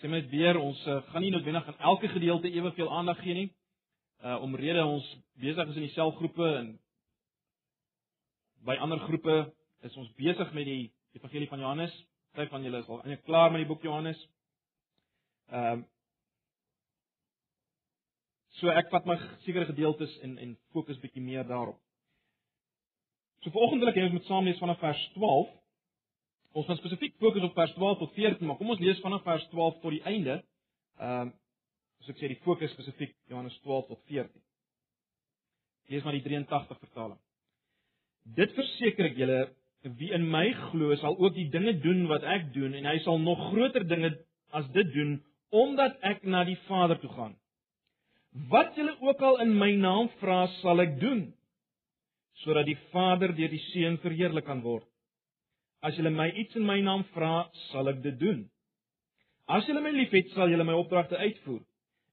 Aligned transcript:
sê 0.00 0.08
my 0.08 0.20
weer, 0.32 0.58
ons 0.58 0.80
uh, 0.86 1.00
gaan 1.12 1.22
nie 1.22 1.32
noodwendig 1.34 1.66
aan 1.66 1.82
elke 1.92 2.08
gedeelte 2.08 2.50
eweveel 2.50 2.90
aandag 2.90 3.20
gee 3.24 3.34
nie. 3.34 3.50
Uh 4.24 4.36
omrede 4.44 4.84
ons 4.84 5.06
besig 5.40 5.68
is 5.68 5.76
in 5.80 5.86
die 5.86 5.94
selgroepe 5.94 6.48
en 6.56 6.74
by 8.68 8.76
ander 8.76 9.00
groepe 9.06 9.36
is 9.88 9.96
ons 9.96 10.10
besig 10.18 10.52
met 10.52 10.68
die 10.68 10.90
Evangelie 11.16 11.48
van 11.48 11.60
Johannes. 11.60 11.94
Party 12.32 12.50
van 12.50 12.64
julle 12.64 12.82
is 12.82 12.88
al 12.88 13.00
eintlik 13.00 13.24
klaar 13.24 13.50
met 13.50 13.64
die 13.64 13.70
boek 13.70 13.82
Johannes. 13.82 14.20
Ehm 15.52 15.80
um, 15.80 15.88
So 18.58 18.68
ek 18.68 18.90
vat 18.92 19.06
my 19.08 19.14
sekere 19.46 19.68
gedeeltes 19.68 20.10
en 20.26 20.34
en 20.42 20.56
fokus 20.74 20.98
bietjie 21.00 21.22
meer 21.22 21.46
daarop. 21.48 21.78
So 23.40 23.52
vanoggend 23.54 23.80
wil 23.80 23.92
ek 23.92 23.96
hê 23.96 24.04
ons 24.04 24.16
moet 24.16 24.26
saam 24.28 24.44
lees 24.44 24.60
vanaf 24.60 24.80
vers 24.82 25.04
12. 25.14 25.54
Ons 26.52 26.66
gaan 26.66 26.78
spesifiek 26.80 27.14
fokus 27.22 27.44
op 27.46 27.54
vers 27.54 27.72
12 27.76 27.98
tot 27.98 28.14
14, 28.16 28.46
maar 28.46 28.58
kom 28.58 28.72
ons 28.74 28.82
lees 28.82 29.00
vanaf 29.04 29.22
vers 29.26 29.44
12 29.52 29.80
tot 29.84 29.94
die 29.94 30.04
einde. 30.08 30.40
Ehm 30.98 31.30
um, 31.30 31.36
as 32.00 32.08
ek 32.08 32.16
sê 32.16 32.30
die 32.32 32.40
fokus 32.46 32.70
spesifiek 32.72 33.10
Johannes 33.28 33.58
12 33.60 33.90
tot 33.90 34.00
14. 34.08 34.30
Lees 35.92 36.04
maar 36.06 36.16
die 36.16 36.22
83 36.24 36.78
vertaling. 36.80 37.18
Dit 38.38 38.54
verseker 38.56 39.10
ek 39.10 39.18
julle, 39.20 39.40
wie 39.98 40.08
in 40.16 40.24
my 40.32 40.46
glo, 40.70 40.94
sal 40.96 41.18
ook 41.20 41.34
die 41.36 41.50
dinge 41.52 41.74
doen 41.84 42.06
wat 42.08 42.24
ek 42.24 42.50
doen 42.54 42.72
en 42.78 42.88
hy 42.88 42.96
sal 43.04 43.20
nog 43.20 43.42
groter 43.50 43.84
dinge 43.88 44.14
as 44.56 44.68
dit 44.72 44.88
doen 44.96 45.18
omdat 45.50 45.96
ek 46.06 46.24
na 46.24 46.44
die 46.48 46.58
Vader 46.68 47.00
toe 47.02 47.10
gaan. 47.12 47.34
Wat 48.48 48.76
julle 48.78 48.94
ook 49.02 49.20
al 49.26 49.40
in 49.44 49.56
my 49.58 49.72
naam 49.76 50.08
vra, 50.20 50.44
sal 50.60 50.80
ek 50.84 50.96
doen 51.02 51.26
sodat 52.44 52.64
die 52.64 52.78
Vader 52.94 53.34
deur 53.36 53.50
die 53.52 53.64
Seun 53.68 53.98
verheerlik 54.00 54.46
kan 54.48 54.62
word. 54.64 54.86
As 55.82 55.96
julle 55.96 56.12
my 56.12 56.28
iets 56.36 56.56
in 56.56 56.66
my 56.68 56.76
naam 56.84 57.06
vra, 57.14 57.48
sal 57.70 57.88
ek 57.88 58.02
dit 58.04 58.16
doen. 58.20 58.44
As 59.48 59.64
julle 59.68 59.80
my 59.80 59.92
liefhet, 59.94 60.28
sal 60.34 60.52
julle 60.52 60.66
my 60.68 60.76
opdragte 60.76 61.16
uitvoer. 61.16 61.62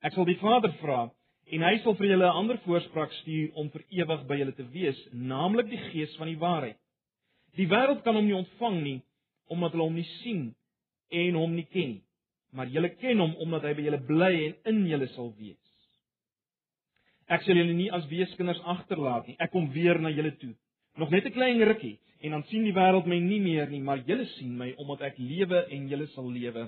Ek 0.07 0.15
sal 0.15 0.27
die 0.29 0.37
Vader 0.39 0.71
vra 0.81 1.07
en 1.51 1.63
hy 1.63 1.73
sal 1.83 1.95
vir 1.99 2.11
julle 2.13 2.27
'n 2.27 2.39
ander 2.41 2.57
voorspraak 2.63 3.11
stuur 3.21 3.51
om 3.55 3.69
vir 3.69 3.83
ewig 3.99 4.23
by 4.27 4.37
julle 4.39 4.55
te 4.55 4.65
wees, 4.71 4.97
naamlik 5.11 5.69
die 5.69 5.83
Gees 5.89 6.15
van 6.17 6.27
die 6.27 6.39
waarheid. 6.39 6.79
Die 7.57 7.67
wêreld 7.67 8.03
kan 8.03 8.15
hom 8.15 8.25
nie 8.25 8.35
ontvang 8.35 8.81
nie 8.83 9.01
omdat 9.49 9.71
hulle 9.71 9.83
hom 9.83 9.95
nie 9.95 10.09
sien 10.23 10.55
en 11.11 11.35
hom 11.35 11.55
nie 11.55 11.67
ken 11.71 11.89
nie, 11.89 12.03
maar 12.51 12.67
julle 12.67 12.89
ken 12.89 13.19
hom 13.19 13.35
omdat 13.35 13.63
hy 13.63 13.73
by 13.73 13.83
julle 13.83 14.01
bly 14.07 14.33
en 14.47 14.55
in 14.73 14.87
julle 14.87 15.07
sal 15.07 15.33
wees. 15.39 15.63
Ek 17.27 17.43
sal 17.43 17.55
julle 17.55 17.73
nie 17.73 17.91
as 17.91 18.07
weeskinders 18.07 18.59
agterlaat 18.63 19.27
nie. 19.27 19.35
Ek 19.39 19.51
kom 19.51 19.71
weer 19.71 19.99
na 19.99 20.09
julle 20.09 20.31
toe. 20.39 20.53
Nog 20.97 21.11
net 21.11 21.25
'n 21.25 21.31
klein 21.31 21.63
rukkie 21.63 21.97
en 22.21 22.31
dan 22.31 22.43
sien 22.49 22.65
die 22.65 22.73
wêreld 22.73 23.07
my 23.09 23.19
nie 23.21 23.39
meer 23.41 23.69
nie, 23.69 23.81
maar 23.83 24.01
julle 24.07 24.25
sien 24.35 24.55
my 24.57 24.71
omdat 24.81 25.03
ek 25.11 25.19
lewe 25.21 25.63
en 25.73 25.87
julle 25.91 26.07
sal 26.13 26.29
lewe. 26.33 26.67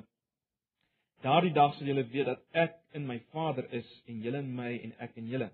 Daardie 1.25 1.53
dag 1.55 1.73
sal 1.75 1.89
julle 1.89 2.05
weet 2.13 2.29
dat 2.29 2.43
ek 2.65 2.77
in 2.95 3.07
my 3.07 3.19
Vader 3.33 3.67
is 3.75 3.87
en 4.07 4.21
julle 4.23 4.43
in 4.43 4.51
my 4.55 4.71
en 4.77 4.93
ek 5.05 5.17
in 5.19 5.27
julle. 5.31 5.49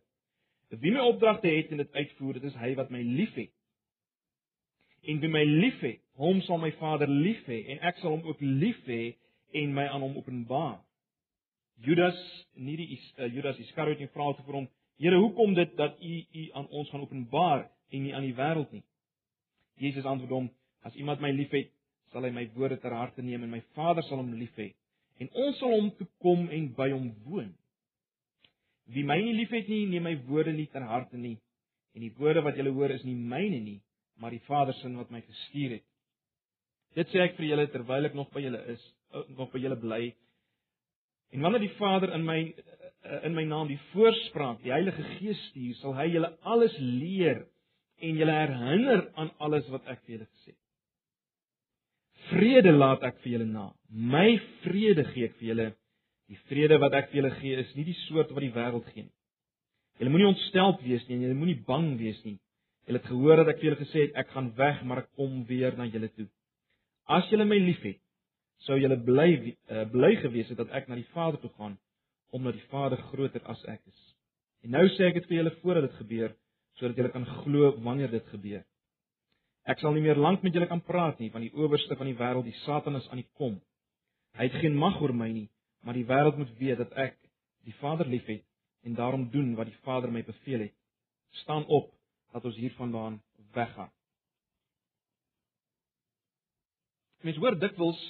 Wie 0.69 0.91
my 0.91 1.03
opdragte 1.05 1.47
het 1.47 1.71
en 1.71 1.81
dit 1.83 1.93
uitvoer, 1.93 2.39
dit 2.39 2.49
is 2.49 2.57
hy 2.59 2.73
wat 2.75 2.91
my 2.91 3.01
liefhet. 3.05 3.53
En 5.05 5.21
wie 5.21 5.29
my 5.29 5.43
liefhet, 5.45 6.01
hom 6.19 6.41
sal 6.45 6.59
my 6.61 6.71
Vader 6.79 7.09
lief 7.11 7.45
hê 7.49 7.61
en 7.73 7.85
ek 7.89 8.01
sal 8.01 8.17
hom 8.17 8.25
ook 8.27 8.41
lief 8.41 8.81
hê 8.89 9.16
en 9.55 9.73
my 9.73 9.85
aan 9.88 10.03
hom 10.03 10.17
openbaar. 10.19 10.79
Judas, 11.85 12.17
nie 12.55 12.75
die 12.79 12.88
uh, 12.95 13.27
Judas 13.31 13.59
Iskariot 13.59 13.99
nie 13.99 14.11
vra 14.13 14.31
toe 14.33 14.45
vir 14.47 14.61
hom, 14.61 14.67
Here, 14.95 15.17
hoekom 15.19 15.53
dit 15.57 15.73
dat 15.75 15.97
U 15.99 16.13
U 16.33 16.43
aan 16.55 16.67
ons 16.67 16.89
gaan 16.89 17.01
openbaar 17.03 17.66
en 17.91 18.03
nie 18.03 18.13
aan 18.16 18.23
die 18.23 18.35
wêreld 18.35 18.71
nie? 18.71 18.83
Jesus 19.81 20.06
antwoord 20.06 20.31
hom: 20.31 20.50
As 20.86 20.95
iemand 20.95 21.22
my 21.22 21.31
liefhet, 21.31 21.72
sal 22.12 22.23
hy 22.23 22.31
my 22.34 22.45
woorde 22.56 22.78
ter 22.81 22.94
harte 22.94 23.23
neem 23.23 23.44
en 23.44 23.54
my 23.56 23.62
Vader 23.76 24.06
sal 24.08 24.22
hom 24.22 24.34
lief 24.40 24.56
hê 24.59 24.73
en 25.23 25.30
ons 25.45 25.56
sal 25.62 25.72
hom 25.72 25.86
toe 25.95 26.08
kom 26.20 26.50
en 26.52 26.66
by 26.76 26.90
hom 26.92 27.08
woon. 27.23 27.54
Wie 28.92 29.06
my 29.08 29.16
nie 29.23 29.34
liefhet 29.38 29.70
nie, 29.72 29.86
neem 29.88 30.03
my 30.03 30.14
woorde 30.28 30.52
nie 30.53 30.68
ter 30.73 30.84
harte 30.84 31.18
nie 31.18 31.38
en 31.96 32.03
die 32.03 32.12
woorde 32.19 32.44
wat 32.44 32.58
julle 32.59 32.74
hoor 32.75 32.91
is 32.91 33.06
nie 33.08 33.16
myne 33.16 33.62
nie, 33.64 33.78
maar 34.19 34.35
die 34.35 34.44
Vader 34.50 34.75
se 34.75 34.91
wat 34.97 35.14
my 35.16 35.22
gestuur 35.24 35.78
het. 35.78 35.85
Dit 37.00 37.12
sê 37.12 37.24
ek 37.24 37.38
vir 37.40 37.47
julle 37.53 37.68
terwyl 37.72 38.09
ek 38.09 38.18
nog 38.19 38.28
by 38.35 38.44
julle 38.44 38.59
is, 38.74 38.84
nog 39.38 39.53
by 39.53 39.62
julle 39.64 39.80
bly. 39.80 40.02
En 41.31 41.47
wanneer 41.47 41.64
die 41.64 41.75
Vader 41.80 42.12
in 42.16 42.28
my 42.28 42.40
Eh, 43.06 43.25
in 43.25 43.35
my 43.38 43.44
naam 43.46 43.68
die 43.69 43.80
voorspraak, 43.91 44.64
die 44.64 44.72
Heilige 44.74 45.03
Gees 45.18 45.41
stuur, 45.52 45.74
sal 45.78 45.94
hy 45.94 46.08
julle 46.09 46.31
alles 46.50 46.74
leer 46.80 47.44
en 48.03 48.19
julle 48.19 48.35
herinner 48.35 49.03
aan 49.16 49.31
alles 49.39 49.67
wat 49.73 49.88
ek 49.91 50.01
vir 50.06 50.17
julle 50.17 50.28
gesê 50.28 50.53
het. 50.53 50.61
Vrede 52.29 52.72
laat 52.73 53.03
ek 53.06 53.19
vir 53.23 53.35
julle 53.35 53.50
na. 53.50 53.66
My 53.89 54.38
vrede 54.63 55.06
gee 55.13 55.29
ek 55.29 55.35
vir 55.39 55.50
julle. 55.51 55.67
Die 56.31 56.39
vrede 56.50 56.79
wat 56.81 56.95
ek 56.97 57.11
vir 57.11 57.22
julle 57.22 57.34
gee 57.39 57.59
is 57.61 57.75
nie 57.78 57.85
die 57.91 58.00
soort 58.05 58.34
wat 58.34 58.44
die 58.44 58.53
wêreld 58.55 58.88
gee 58.94 59.05
nie. 59.05 59.13
Julle 60.00 60.11
moenie 60.11 60.31
ontsteld 60.31 60.81
wees 60.84 61.05
nie 61.07 61.19
en 61.19 61.28
julle 61.28 61.38
moenie 61.39 61.59
bang 61.67 61.94
wees 62.00 62.17
nie. 62.25 62.39
Julle 62.85 63.01
het 63.01 63.11
gehoor 63.11 63.41
dat 63.41 63.53
ek 63.53 63.61
vir 63.61 63.69
julle 63.69 63.81
gesê 63.84 64.07
het 64.07 64.17
ek 64.22 64.34
gaan 64.34 64.50
weg, 64.57 64.81
maar 64.84 65.03
ek 65.05 65.13
kom 65.17 65.44
weer 65.50 65.78
na 65.78 65.88
julle 65.89 66.09
toe. 66.17 66.28
As 67.05 67.29
julle 67.31 67.45
my 67.47 67.57
liefhet, 67.61 68.01
sou 68.66 68.78
julle 68.79 68.97
bly 69.05 69.29
uh, 69.38 69.85
bly 69.91 70.16
gewees 70.23 70.50
het 70.51 70.59
dat 70.61 70.73
ek 70.73 70.89
na 70.89 70.97
die 71.00 71.07
Vader 71.13 71.39
toe 71.41 71.53
gaan 71.57 71.78
omdat 72.35 72.57
die 72.57 72.67
Vader 72.67 73.00
groter 73.11 73.44
as 73.47 73.61
ek 73.72 73.79
is. 73.88 74.00
En 74.66 74.73
nou 74.75 74.84
sê 74.95 75.07
ek 75.07 75.22
dit 75.22 75.28
vir 75.29 75.38
julle 75.38 75.53
voordat 75.61 75.85
dit 75.85 76.00
gebeur, 76.01 76.34
sodat 76.80 76.97
julle 77.00 77.12
kan 77.13 77.25
glo 77.41 77.72
wanneer 77.84 78.12
dit 78.12 78.34
gebeur. 78.34 78.63
Ek 79.66 79.81
sal 79.81 79.96
nie 79.96 80.03
meer 80.06 80.19
lank 80.19 80.44
met 80.46 80.53
julle 80.53 80.69
kan 80.69 80.84
praat 80.86 81.19
nie, 81.19 81.31
want 81.34 81.47
die 81.47 81.56
owerste 81.58 81.97
van 81.97 82.09
die 82.09 82.18
wêreld, 82.19 82.46
die 82.46 82.59
Satan 82.66 83.00
is 83.00 83.08
aan 83.09 83.24
die 83.24 83.30
kom. 83.40 83.58
Hy 84.38 84.50
het 84.50 84.59
geen 84.62 84.75
mag 84.78 85.00
oor 85.02 85.14
my 85.16 85.30
nie, 85.31 85.47
maar 85.81 85.97
die 85.97 86.06
wêreld 86.06 86.38
moet 86.38 86.52
weet 86.59 86.81
dat 86.84 86.94
ek 87.08 87.18
die 87.66 87.74
Vader 87.80 88.08
liefhet 88.09 88.44
en 88.85 88.94
daarom 88.94 89.30
doen 89.34 89.56
wat 89.58 89.72
die 89.72 89.80
Vader 89.88 90.12
my 90.12 90.22
beveel 90.24 90.68
het. 90.68 90.75
Staan 91.41 91.66
op 91.66 91.90
dat 92.34 92.46
ons 92.46 92.58
hiervandaan 92.59 93.22
weggaan. 93.56 93.90
Mens 97.25 97.40
hoor 97.41 97.58
dikwels 97.58 98.02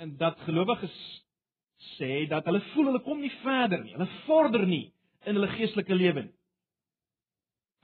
en 0.00 0.16
dat 0.16 0.40
gelowiges 0.46 0.94
sê 1.98 2.24
dat 2.30 2.46
hulle 2.48 2.62
voel 2.72 2.88
hulle 2.92 3.02
kom 3.04 3.20
nie 3.20 3.32
verder 3.42 3.82
nie. 3.82 3.92
Hulle 3.92 4.08
vorder 4.24 4.64
nie 4.66 4.86
in 5.28 5.36
hulle 5.36 5.50
geestelike 5.58 5.94
lewe 5.94 6.24
nie. 6.28 6.36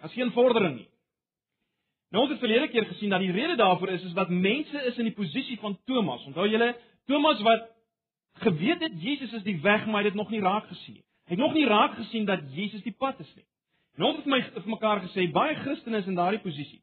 As 0.00 0.12
geen 0.12 0.32
vordering 0.32 0.76
nie. 0.76 0.88
Nou 2.10 2.22
ons 2.24 2.32
het 2.32 2.40
verlede 2.40 2.68
keer 2.72 2.86
gesien 2.88 3.12
dat 3.12 3.20
die 3.20 3.32
rede 3.32 3.56
daarvoor 3.56 3.90
is 3.96 4.04
is 4.04 4.14
dat 4.16 4.30
mense 4.32 4.84
is 4.90 4.96
in 4.96 5.10
die 5.10 5.16
posisie 5.16 5.58
van 5.60 5.76
Thomas. 5.84 6.24
Onthou 6.24 6.48
julle 6.48 6.72
Thomas 7.06 7.40
wat 7.44 7.68
geweet 8.44 8.80
het 8.80 9.02
Jesus 9.02 9.32
is 9.32 9.42
die 9.42 9.58
weg, 9.60 9.86
maar 9.86 10.00
hy 10.00 10.08
het 10.08 10.12
dit 10.14 10.20
nog 10.22 10.30
nie 10.30 10.40
raak 10.40 10.68
gesien 10.70 11.00
nie. 11.00 11.04
Hy 11.28 11.36
het 11.36 11.44
nog 11.44 11.54
nie 11.54 11.66
raak 11.68 11.96
gesien 11.98 12.24
dat 12.24 12.40
Jesus 12.54 12.82
die 12.82 12.94
pad 12.96 13.18
is 13.20 13.32
nie. 13.36 13.44
En 13.98 14.06
ons 14.08 14.16
het 14.16 14.28
my 14.30 14.38
vir 14.54 14.68
mekaar 14.70 15.02
gesê 15.04 15.26
baie 15.32 15.56
Christene 15.64 15.98
is 15.98 16.06
in 16.06 16.16
daardie 16.16 16.40
posisie. 16.40 16.80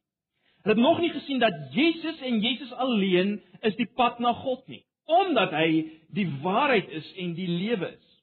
Hulle 0.66 0.76
het 0.76 0.84
nog 0.84 1.00
nie 1.00 1.14
gesien 1.14 1.40
dat 1.40 1.56
Jesus 1.74 2.20
en 2.22 2.42
Jesus 2.42 2.74
alleen 2.74 3.40
is 3.62 3.76
die 3.80 3.90
pad 3.96 4.20
na 4.20 4.34
God 4.34 4.68
nie 4.68 4.84
omdat 5.06 5.52
hy 5.54 5.86
die 6.18 6.26
waarheid 6.42 6.90
is 6.98 7.06
en 7.22 7.36
die 7.38 7.48
lewe 7.48 7.92
is. 7.92 8.14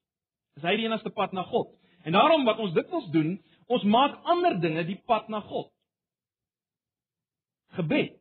Is 0.58 0.66
hy 0.66 0.74
die 0.80 0.88
enigste 0.88 1.12
pad 1.14 1.34
na 1.34 1.44
God? 1.46 1.70
En 2.02 2.16
daarom 2.16 2.44
wat 2.48 2.58
ons 2.62 2.74
dikwels 2.74 3.06
doen, 3.14 3.36
ons 3.72 3.84
maak 3.88 4.18
ander 4.28 4.58
dinge 4.60 4.84
die 4.88 4.98
pad 5.08 5.30
na 5.32 5.40
God. 5.48 5.70
Gebed, 7.78 8.18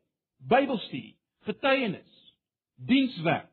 Bybelstudie, 0.47 1.17
getuienis, 1.45 2.21
dienswerk. 2.87 3.49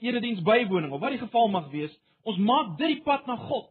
Erediens 0.00 0.40
bywoning 0.42 0.94
of 0.96 1.02
wat 1.02 1.12
die 1.12 1.20
geval 1.20 1.50
mag 1.52 1.68
wees, 1.74 1.92
ons 2.24 2.40
maak 2.40 2.76
dit 2.80 2.96
die 2.96 3.04
pad 3.04 3.28
na 3.28 3.36
God. 3.36 3.68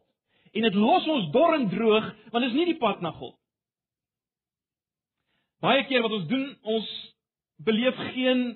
En 0.54 0.66
dit 0.66 0.78
los 0.78 1.06
ons 1.10 1.28
dor 1.34 1.56
en 1.56 1.68
droog, 1.70 2.06
want 2.30 2.44
dit 2.44 2.50
is 2.52 2.58
nie 2.58 2.70
die 2.72 2.80
pad 2.80 3.02
na 3.02 3.12
God. 3.18 3.34
Baie 5.60 5.84
keer 5.90 6.02
wat 6.06 6.14
ons 6.16 6.28
doen, 6.30 6.46
ons 6.62 6.90
beleef 7.66 7.98
geen 8.14 8.54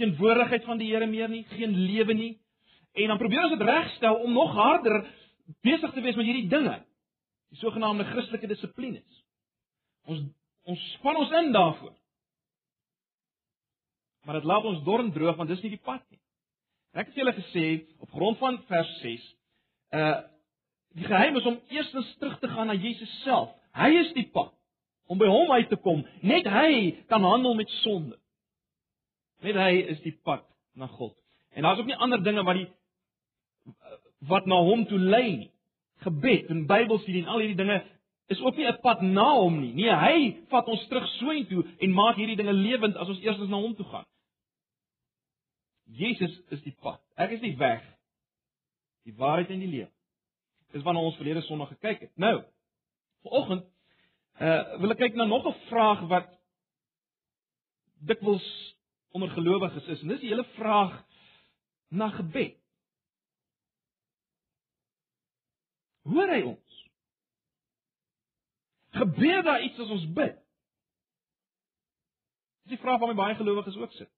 teenwoordigheid 0.00 0.66
van 0.68 0.80
die 0.80 0.90
Here 0.90 1.06
meer 1.08 1.30
nie, 1.30 1.44
geen 1.54 1.72
lewe 1.86 2.14
nie. 2.18 2.32
En 2.92 3.14
dan 3.14 3.20
probeer 3.20 3.46
ons 3.46 3.54
dit 3.56 3.66
regstel 3.68 4.18
om 4.26 4.34
nog 4.36 4.52
harder 4.56 5.00
besig 5.62 5.92
te 5.92 6.00
wees 6.00 6.16
met 6.16 6.28
hierdie 6.28 6.48
dinge. 6.48 6.76
Die 7.52 7.60
sogenaamde 7.60 8.04
Christelike 8.04 8.48
dissiplines. 8.50 9.24
Ons 10.08 10.24
ons 10.62 10.82
span 10.96 11.18
ons 11.18 11.32
in 11.40 11.52
daarvoor. 11.52 11.94
Maar 14.22 14.38
dit 14.38 14.44
laat 14.44 14.64
ons 14.64 14.82
dorm 14.86 15.10
droog 15.12 15.36
want 15.36 15.50
dis 15.50 15.62
nie 15.64 15.74
die 15.74 15.84
pad 15.84 16.04
nie. 16.10 16.20
Ek 16.92 17.08
het 17.08 17.18
julle 17.18 17.34
gesê 17.34 17.66
op 18.04 18.12
grond 18.12 18.38
van 18.38 18.60
vers 18.68 18.92
6, 19.00 19.24
uh 19.98 20.20
die 20.92 21.06
geheim 21.08 21.38
is 21.40 21.46
om 21.48 21.54
eerstens 21.72 22.10
terug 22.20 22.34
te 22.38 22.48
gaan 22.52 22.66
na 22.68 22.74
Jesus 22.76 23.12
self. 23.22 23.48
Hy 23.72 23.88
is 23.96 24.10
die 24.12 24.26
pad 24.28 24.50
om 25.08 25.16
by 25.16 25.24
hom 25.24 25.48
uit 25.56 25.70
te 25.70 25.78
kom. 25.80 26.02
Net 26.20 26.44
hy 26.52 26.90
kan 27.08 27.24
handel 27.24 27.56
met 27.56 27.70
sonde. 27.80 28.18
Net 29.40 29.56
hy 29.56 29.70
is 29.94 30.02
die 30.04 30.12
pad 30.24 30.44
na 30.76 30.86
God. 30.86 31.16
En 31.56 31.64
daar's 31.64 31.80
ook 31.80 31.88
nie 31.88 31.96
ander 31.96 32.20
dinge 32.22 32.44
wat 32.44 32.60
die 32.60 32.68
wat 34.28 34.46
na 34.46 34.60
hom 34.62 34.86
toe 34.86 34.98
lei 34.98 35.36
nie. 35.36 35.50
Gebed 36.02 36.50
en 36.50 36.66
Bybelstudie 36.66 37.22
en 37.22 37.28
al 37.28 37.42
hierdie 37.44 37.58
dinge 37.58 37.82
is 38.32 38.40
ook 38.40 38.56
nie 38.56 38.66
'n 38.66 38.80
pad 38.80 39.00
na 39.02 39.32
hom 39.34 39.60
nie. 39.60 39.74
Nee, 39.74 39.94
hy 39.94 40.46
vat 40.48 40.66
ons 40.66 40.86
terug 40.88 41.06
soontoe 41.06 41.64
en 41.78 41.90
maak 41.90 42.16
hierdie 42.16 42.36
dinge 42.36 42.52
lewend 42.52 42.96
as 42.96 43.08
ons 43.08 43.20
eers 43.20 43.38
na 43.38 43.56
hom 43.56 43.74
toe 43.74 43.86
gaan. 43.86 44.06
Jesus 45.86 46.40
is 46.48 46.62
die 46.62 46.76
pad. 46.80 47.00
Ek 47.16 47.30
is 47.30 47.40
die 47.40 47.56
weg, 47.56 47.82
die 49.04 49.14
waarheid 49.16 49.50
en 49.50 49.58
die 49.58 49.68
lewe. 49.68 49.90
Dis 50.72 50.82
waarna 50.82 51.00
ons 51.00 51.16
verlede 51.16 51.42
Sondag 51.42 51.68
gekyk 51.68 52.00
het. 52.00 52.12
Nou, 52.16 52.42
vanoggend 53.22 53.66
uh 54.40 54.78
wil 54.80 54.90
ek 54.90 54.98
kyk 54.98 55.14
na 55.14 55.24
nog 55.24 55.46
'n 55.46 55.58
vraag 55.68 56.00
wat 56.08 56.28
dikwels 58.00 58.46
onder 59.12 59.30
gelowiges 59.30 59.86
is 59.86 60.00
en 60.02 60.08
dis 60.08 60.20
die 60.20 60.32
hele 60.32 60.46
vraag 60.56 61.04
na 61.88 62.08
gebed. 62.08 62.61
Hoor 66.10 66.32
hy 66.34 66.40
ons? 66.50 66.78
Gebeur 68.98 69.42
daar 69.46 69.62
iets 69.62 69.78
as 69.80 69.92
ons 69.94 70.06
bid? 70.16 70.38
Dis 72.62 72.76
die 72.76 72.82
vraag 72.82 73.00
waarmee 73.00 73.18
baie 73.18 73.38
gelowiges 73.38 73.76
ook 73.76 73.92
sit. 73.96 74.10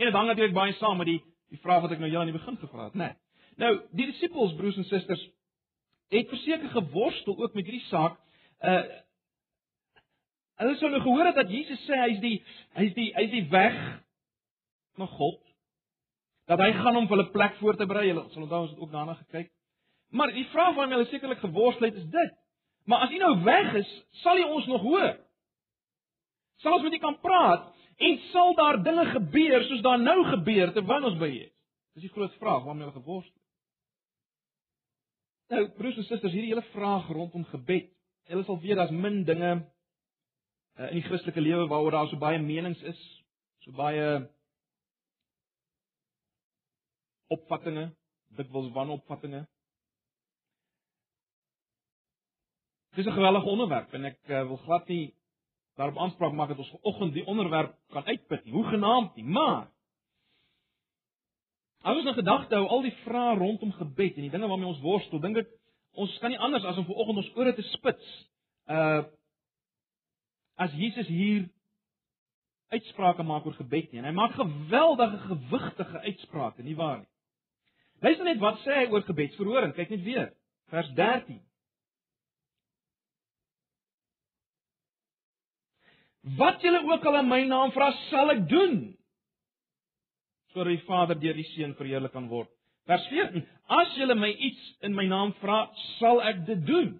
En 0.00 0.08
dit 0.08 0.14
hang 0.14 0.26
natuurlik 0.26 0.56
baie 0.56 0.74
saam 0.80 0.98
met 0.98 1.10
die 1.10 1.20
die 1.52 1.60
vraag 1.62 1.84
wat 1.84 1.92
ek 1.94 2.00
nou 2.02 2.08
heel 2.10 2.18
aan 2.18 2.30
die 2.32 2.34
begin 2.34 2.56
gevra 2.58 2.88
het, 2.88 2.94
né? 2.98 3.12
Nee. 3.12 3.18
Nou, 3.62 3.70
die 3.94 4.06
disippels, 4.08 4.56
broers 4.58 4.78
en 4.80 4.86
susters, 4.88 5.20
het 6.10 6.28
verseker 6.32 6.72
geworstel 6.72 7.36
ook 7.38 7.54
met 7.54 7.68
hierdie 7.68 7.86
saak. 7.90 8.18
Uh 8.60 8.84
Hulle 10.54 10.76
sou 10.78 10.86
nou 10.86 11.00
gehoor 11.02 11.26
het 11.26 11.34
dat 11.34 11.50
Jesus 11.50 11.80
sê 11.82 11.96
hy's 11.98 12.20
die 12.22 12.36
hy's 12.78 12.92
die 12.94 13.08
hy's 13.16 13.30
die 13.32 13.46
weg 13.50 13.78
na 15.02 15.08
God. 15.10 15.40
Dat 16.46 16.60
hy 16.62 16.68
gaan 16.76 17.00
om 17.00 17.08
vir 17.10 17.16
hulle 17.16 17.32
plek 17.34 17.56
voor 17.58 17.74
te 17.74 17.88
berei. 17.90 18.04
Hulle 18.12 18.28
sal 18.30 18.44
onthou 18.44 18.60
ons 18.62 18.70
het 18.70 18.84
ook 18.84 18.92
daarna 18.92 19.16
gekyk. 19.18 19.50
Maar 20.14 20.32
die 20.32 20.46
vraag 20.52 20.74
waarmee 20.74 20.96
hulle 20.98 21.10
sekerlik 21.10 21.42
geworstel 21.42 21.88
het 21.88 21.96
is 21.98 22.10
dit. 22.10 22.34
Maar 22.86 23.06
as 23.06 23.10
hy 23.10 23.18
nou 23.18 23.32
weg 23.42 23.72
is, 23.80 23.92
sal 24.22 24.38
hy 24.38 24.44
ons 24.46 24.66
nog 24.70 24.82
hoor? 24.86 25.14
Sal 26.62 26.76
ons 26.76 26.84
met 26.86 26.94
hom 26.94 27.02
kan 27.02 27.16
praat 27.22 27.64
en 28.04 28.20
sal 28.30 28.54
daar 28.58 28.78
dinge 28.82 29.06
gebeur 29.10 29.64
soos 29.66 29.82
daar 29.82 29.98
nou 29.98 30.20
gebeur 30.28 30.70
terwyl 30.76 31.08
ons 31.10 31.18
by 31.18 31.30
hom 31.32 31.40
is? 31.48 31.50
Dis 31.94 32.06
die 32.06 32.12
groot 32.14 32.34
vraag 32.42 32.62
waarmee 32.66 32.86
hulle 32.86 33.00
geworstel 33.00 33.34
het. 33.34 33.42
Nou, 35.54 35.64
broers 35.78 35.98
en 36.00 36.06
susters, 36.06 36.32
hierdie 36.32 36.52
hele 36.52 36.64
vraag 36.72 37.08
rondom 37.12 37.44
gebed. 37.50 37.90
Hulle 38.30 38.44
sal 38.46 38.60
weet 38.62 38.78
daar's 38.78 38.94
min 38.94 39.24
dinge 39.28 39.50
uh, 39.58 40.86
in 40.88 41.00
die 41.00 41.04
Christelike 41.08 41.42
lewe 41.42 41.66
waaroor 41.70 41.98
daar 41.98 42.10
so 42.10 42.18
baie 42.22 42.38
menings 42.42 42.80
is, 42.86 43.02
so 43.66 43.74
baie 43.76 44.06
opvattinge, 47.34 47.90
dikwels 48.38 48.70
wanopvattinge. 48.74 49.44
Dis 52.94 53.06
'n 53.06 53.12
geweldige 53.12 53.48
onderwerp 53.48 53.92
en 53.92 54.04
ek 54.04 54.18
uh, 54.26 54.46
wil 54.46 54.56
glad 54.56 54.88
nie 54.88 55.14
daarop 55.74 55.98
aanspraak 55.98 56.32
maak 56.32 56.48
dat 56.48 56.58
ons 56.58 56.74
vanoggend 56.76 57.12
die 57.12 57.26
onderwerp 57.26 57.74
kan 57.88 58.04
uitput 58.04 58.44
nie. 58.44 58.52
Hoe 58.52 58.64
genaamd 58.64 59.16
nie, 59.16 59.24
maar 59.24 59.70
as 61.82 61.96
ons 61.96 62.06
'n 62.06 62.14
gedagte 62.14 62.54
hou 62.54 62.66
al 62.66 62.82
die 62.82 62.96
vrae 63.04 63.36
rondom 63.36 63.72
gebed 63.72 64.14
en 64.16 64.22
die 64.22 64.30
dinge 64.30 64.48
waarmee 64.48 64.66
ons 64.66 64.80
worstel, 64.80 65.20
dink 65.20 65.36
ek 65.36 65.48
ons 65.92 66.18
kan 66.18 66.30
nie 66.30 66.38
anders 66.38 66.64
as 66.64 66.76
om 66.76 66.84
vanoggend 66.84 67.16
ons 67.16 67.34
ore 67.34 67.54
te 67.54 67.62
spits. 67.62 68.28
Uh 68.66 69.04
as 70.56 70.72
Jesus 70.72 71.06
hier 71.06 71.48
uitsprake 72.68 73.22
maak 73.22 73.46
oor 73.46 73.56
gebed 73.58 73.92
nie 73.92 73.98
en 73.98 74.04
hy 74.04 74.12
maak 74.14 74.32
geweldige 74.38 75.18
gewigtige 75.18 76.00
uitsprake, 76.00 76.62
nie 76.62 76.76
waar 76.76 76.98
nie? 76.98 77.10
Luister 78.00 78.24
net 78.24 78.38
wat 78.38 78.58
sê 78.62 78.74
hy 78.74 78.86
oor 78.92 79.02
gebedsverhoring. 79.02 79.74
Kyk 79.74 79.90
net 79.90 80.02
weer. 80.02 80.32
Vers 80.72 80.90
13. 80.94 81.40
Wat 86.24 86.62
julle 86.64 86.80
ook 86.88 87.04
al 87.04 87.18
in 87.18 87.28
my 87.28 87.42
naam 87.44 87.72
vra, 87.72 87.90
sal 88.08 88.32
ek 88.32 88.46
doen. 88.48 88.78
Sodat 90.54 90.72
die 90.72 90.84
Vader 90.86 91.18
deur 91.20 91.36
die 91.36 91.48
Seun 91.52 91.74
verheerlik 91.76 92.14
kan 92.16 92.30
word. 92.30 92.48
Vers 92.88 93.04
14: 93.10 93.44
As 93.68 93.96
julle 93.98 94.16
my 94.16 94.30
iets 94.32 94.62
in 94.88 94.96
my 94.96 95.04
naam 95.08 95.34
vra, 95.42 95.66
sal 95.98 96.22
ek 96.24 96.46
dit 96.48 96.64
doen. 96.68 96.94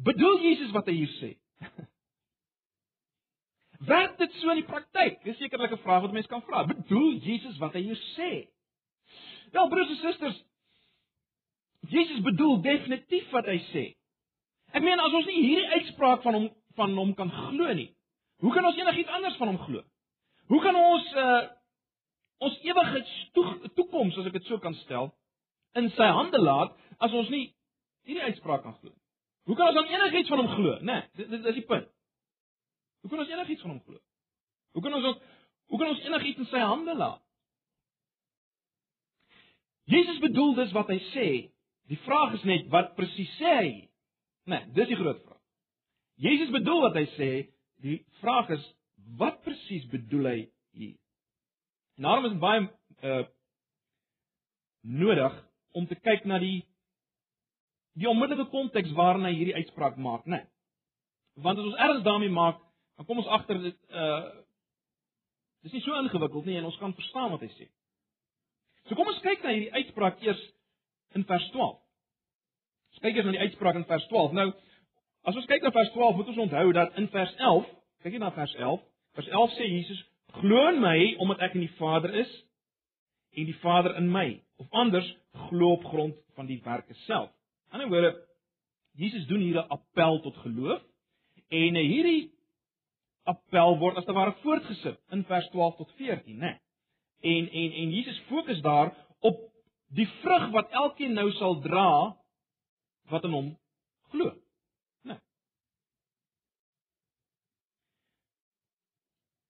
Bedoel 0.00 0.38
Jesus 0.46 0.70
wat 0.72 0.86
hy 0.88 0.96
hier 1.00 1.10
sê? 1.18 1.32
Werk 3.90 4.16
dit 4.20 4.38
so 4.38 4.54
in 4.54 4.62
die 4.62 4.68
praktyk? 4.68 5.18
Dis 5.26 5.38
sekerlik 5.42 5.74
'n 5.76 5.82
vraag 5.82 6.06
wat 6.06 6.14
mense 6.14 6.30
kan 6.30 6.46
vra. 6.46 6.64
Bedoel 6.68 7.18
Jesus 7.26 7.58
wat 7.58 7.74
hy 7.74 7.82
hier 7.90 8.00
sê? 8.14 8.30
Wel, 9.50 9.68
broers 9.68 9.90
en 9.90 9.96
susters, 9.96 10.38
Jesus 11.90 12.20
bedoel 12.22 12.60
definitief 12.62 13.30
wat 13.34 13.48
hy 13.50 13.58
sê. 13.72 13.84
Ek 14.80 14.86
meen 14.86 15.00
as 15.04 15.12
ons 15.12 15.26
nie 15.28 15.42
hierdie 15.44 15.76
uitspraak 15.76 16.22
van 16.24 16.38
hom 16.38 16.50
van 16.78 16.94
hom 16.96 17.10
kan 17.18 17.28
glo 17.28 17.72
nie, 17.76 17.90
hoe 18.40 18.52
kan 18.54 18.64
ons 18.64 18.78
enigiets 18.78 19.10
anders 19.12 19.34
van 19.36 19.50
hom 19.50 19.58
glo? 19.66 19.82
Hoe 20.48 20.60
kan 20.64 20.76
ons 20.80 21.10
uh 21.20 21.40
ons 22.40 22.54
ewigheidstoekoms, 22.64 24.16
as 24.16 24.28
ek 24.30 24.38
dit 24.38 24.46
so 24.48 24.56
kan 24.64 24.72
stel, 24.78 25.10
in 25.76 25.90
sy 25.92 26.06
hande 26.08 26.40
laat 26.40 26.72
as 27.04 27.12
ons 27.12 27.28
nie 27.28 27.50
hierdie 28.08 28.30
uitspraak 28.30 28.64
kan 28.64 28.78
glo? 28.78 28.94
Hoe 29.50 29.58
kan 29.58 29.68
ons 29.68 29.76
dan 29.76 29.92
enigiets 29.98 30.32
van 30.32 30.40
hom 30.40 30.48
glo, 30.54 30.78
né? 30.78 30.86
Nee, 30.86 31.04
dit, 31.20 31.28
dit 31.34 31.50
is 31.52 31.58
die 31.58 31.66
punt. 31.68 31.92
Hoe 33.02 33.12
kan 33.12 33.20
ons 33.20 33.34
enigiets 33.36 33.66
van 33.66 33.74
hom 33.74 33.82
glo? 33.84 34.00
Hoe 34.72 34.86
kan 34.86 34.96
ons 34.96 35.10
ook 35.10 35.28
hoe 35.74 35.82
kan 35.82 35.92
ons 35.92 36.08
enigiets 36.08 36.40
in 36.46 36.50
sy 36.54 36.64
hande 36.64 36.96
laat? 36.96 37.20
Jesus 39.92 40.24
bedoel 40.24 40.56
dis 40.62 40.72
wat 40.72 40.88
hy 40.88 41.00
sê. 41.10 41.28
Die 41.92 42.00
vraag 42.06 42.40
is 42.40 42.48
net 42.48 42.72
wat 42.72 42.96
presies 42.96 43.36
sê 43.36 43.54
hy? 43.60 43.70
Nee, 44.50 44.66
dis 44.74 44.90
die 44.90 44.98
groot 44.98 45.20
vraag. 45.24 45.38
Jesus 46.20 46.50
bedoel 46.52 46.82
wat 46.88 46.96
hy 46.98 47.06
sê, 47.14 47.30
die 47.84 48.00
vraag 48.20 48.50
is 48.56 48.64
wat 49.20 49.40
presies 49.46 49.86
bedoel 49.92 50.28
hy 50.30 50.38
hier? 50.76 50.96
En 51.98 52.08
daarom 52.08 52.26
is 52.28 52.34
dit 52.34 52.42
baie 52.42 52.66
uh 53.10 53.22
nodig 54.80 55.34
om 55.76 55.84
te 55.86 55.96
kyk 56.00 56.24
na 56.24 56.38
die 56.40 56.62
die 58.00 58.08
onmiddellike 58.08 58.48
konteks 58.48 58.94
waarin 58.96 59.26
hy 59.28 59.34
hierdie 59.36 59.58
uitspraak 59.58 59.98
maak, 60.00 60.24
né? 60.24 60.38
Nee. 60.40 61.42
Want 61.44 61.60
as 61.60 61.68
ons 61.68 61.82
erns 61.84 62.04
daarmee 62.06 62.32
maak, 62.32 62.62
dan 62.96 63.06
kom 63.06 63.20
ons 63.20 63.28
agter 63.36 63.60
dit 63.60 63.76
uh 63.92 64.22
dis 65.60 65.76
nie 65.76 65.82
so 65.84 65.96
ingewikkeld 66.00 66.48
nie 66.48 66.56
en 66.56 66.70
ons 66.70 66.78
kan 66.80 66.96
verstaan 66.96 67.30
wat 67.34 67.44
hy 67.44 67.50
sê. 67.58 67.68
So 68.88 68.96
kom 68.96 69.12
ons 69.12 69.20
kyk 69.24 69.44
na 69.44 69.52
hierdie 69.52 69.74
uitspraak 69.76 70.22
eers 70.24 70.40
in 71.18 71.26
vers 71.28 71.50
12. 71.52 71.79
Kyk 73.00 73.16
eers 73.16 73.28
na 73.28 73.32
die 73.36 73.46
uitspraak 73.46 73.78
in 73.80 73.86
vers 73.88 74.06
12. 74.10 74.32
Nou, 74.36 74.50
as 75.28 75.36
ons 75.36 75.48
kyk 75.48 75.64
na 75.64 75.72
vers 75.72 75.90
12, 75.94 76.16
moet 76.16 76.32
ons 76.32 76.44
onthou 76.46 76.72
dat 76.76 76.96
in 77.00 77.08
vers 77.12 77.32
11, 77.38 77.68
kyk 78.04 78.16
jy 78.16 78.20
na 78.22 78.32
vers 78.36 78.54
11, 78.58 78.82
vers 79.18 79.28
11 79.28 79.56
sê 79.56 79.68
Jesus: 79.68 80.00
"Glo 80.40 80.68
in 80.68 80.80
my 80.80 81.14
omdat 81.18 81.40
ek 81.48 81.54
in 81.54 81.66
die 81.66 81.76
Vader 81.78 82.14
is 82.14 82.30
en 83.36 83.48
die 83.48 83.58
Vader 83.62 83.96
in 83.96 84.10
my." 84.12 84.40
Of 84.60 84.66
anders, 84.70 85.08
glo 85.48 85.72
op 85.72 85.84
grond 85.84 86.16
van 86.36 86.46
die 86.46 86.60
werke 86.64 86.94
self. 87.06 87.30
Die 87.70 87.78
ander 87.78 87.88
woorde, 87.88 88.12
Jesus 88.92 89.26
doen 89.26 89.40
hier 89.40 89.62
'n 89.62 89.68
appel 89.68 90.20
tot 90.20 90.36
geloof 90.36 90.82
en 91.48 91.74
hierdie 91.74 92.30
appel 93.24 93.78
word 93.78 93.96
as 93.96 94.04
te 94.04 94.12
ware 94.12 94.34
voortgesit 94.42 94.98
in 95.10 95.24
vers 95.24 95.48
12 95.50 95.76
tot 95.76 95.90
14, 95.96 96.36
né? 96.36 96.40
Nee. 96.40 96.58
En 97.20 97.50
en 97.50 97.72
en 97.72 97.90
Jesus 97.90 98.22
fokus 98.28 98.60
daar 98.60 98.94
op 99.20 99.40
die 99.88 100.08
vrug 100.08 100.50
wat 100.50 100.70
elkeen 100.70 101.12
nou 101.12 101.30
sal 101.32 101.60
dra 101.60 102.16
wat 103.10 103.24
in 103.24 103.34
hom 103.34 103.50
glo. 104.12 104.30
Nee. 105.08 105.18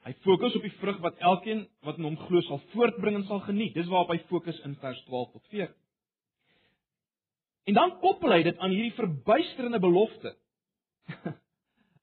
Hy 0.08 0.14
fokus 0.24 0.56
op 0.58 0.64
die 0.66 0.74
vrug 0.80 0.98
wat 1.04 1.20
elkeen 1.32 1.66
wat 1.86 2.00
in 2.00 2.08
hom 2.08 2.18
glo 2.26 2.42
sal 2.48 2.62
voortbring 2.74 3.20
en 3.20 3.28
sal 3.28 3.44
geniet. 3.46 3.74
Dis 3.74 3.90
waarop 3.92 4.12
hy 4.14 4.18
fokus 4.32 4.58
in 4.68 4.76
vers 4.82 5.04
12 5.08 5.32
tot 5.36 5.46
14. 5.54 5.76
En 7.70 7.76
dan 7.76 7.98
koppel 8.00 8.32
hy 8.34 8.42
dit 8.42 8.58
aan 8.58 8.72
hierdie 8.74 8.96
verbuisterende 8.96 9.78
belofte. 9.78 10.34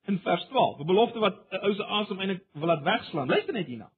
in 0.08 0.20
vers 0.24 0.46
12, 0.48 0.80
'n 0.80 0.88
belofte 0.88 1.20
wat 1.20 1.38
'n 1.52 1.64
ou 1.68 1.74
se 1.76 1.86
asem 2.00 2.20
eintlik 2.20 2.44
wil 2.54 2.68
laat 2.68 2.84
wegslaan. 2.84 3.28
Luister 3.28 3.54
net 3.54 3.68
hierna. 3.68 3.92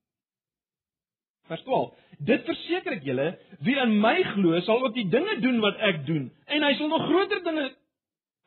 Vers 1.49 1.63
12. 1.65 1.93
Dit 2.29 2.43
verseker 2.45 2.97
ek 2.99 3.05
julle, 3.07 3.27
wie 3.65 3.77
in 3.81 3.95
my 4.03 4.17
glo, 4.35 4.57
sal 4.67 4.83
ook 4.83 4.95
die 4.97 5.07
dinge 5.09 5.39
doen 5.41 5.57
wat 5.63 5.79
ek 5.87 6.03
doen, 6.05 6.27
en 6.45 6.65
hy 6.65 6.73
sal 6.77 6.91
nog 6.91 7.07
groter 7.09 7.41
dinge 7.45 7.69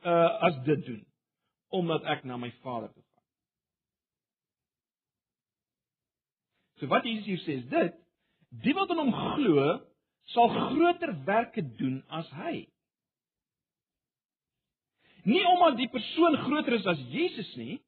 uh 0.02 0.28
as 0.48 0.58
dit 0.66 0.84
doen, 0.86 1.00
omdat 1.78 2.06
ek 2.14 2.24
na 2.26 2.38
my 2.38 2.50
Vader 2.62 2.90
toe 2.92 3.02
gaan. 3.02 3.24
So 6.80 6.90
wat 6.90 7.06
Jesus 7.06 7.26
hier 7.30 7.42
sê 7.42 7.58
is 7.60 7.68
dit, 7.70 7.98
die 8.66 8.74
wat 8.78 8.90
in 8.94 9.02
hom 9.02 9.14
glo, 9.14 9.66
sal 10.34 10.50
groter 10.50 11.14
werke 11.26 11.64
doen 11.78 12.02
as 12.10 12.30
hy. 12.38 12.66
Nie 15.26 15.42
omdat 15.46 15.78
die 15.78 15.90
persoon 15.90 16.38
groter 16.46 16.78
is 16.78 16.86
as 16.90 17.02
Jesus 17.14 17.50
nie, 17.58 17.78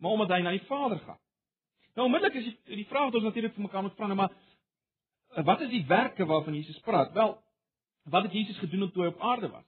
maar 0.00 0.16
omdat 0.16 0.36
hy 0.36 0.44
na 0.44 0.52
die 0.56 0.68
Vader 0.68 1.00
gaan. 1.04 1.20
Nou 1.94 2.06
onmiddellik 2.06 2.38
is 2.38 2.46
die, 2.48 2.76
die 2.82 2.86
vraag 2.90 3.10
wat 3.10 3.18
ons 3.20 3.28
natuurlik 3.28 3.54
vir 3.56 3.66
mekaar 3.66 3.82
moet 3.86 3.96
vra, 3.98 4.06
nou 4.06 4.18
maar 4.20 4.34
eh, 5.34 5.44
wat 5.44 5.64
is 5.66 5.72
die 5.72 5.84
werke 5.88 6.26
waarvan 6.26 6.54
Jesus 6.54 6.78
praat? 6.86 7.12
Wel, 7.16 7.34
wat 8.14 8.28
het 8.28 8.32
Jesus 8.32 8.58
gedoen 8.58 8.90
toe 8.92 9.04
hy 9.06 9.12
op 9.12 9.22
aarde 9.32 9.50
was? 9.50 9.66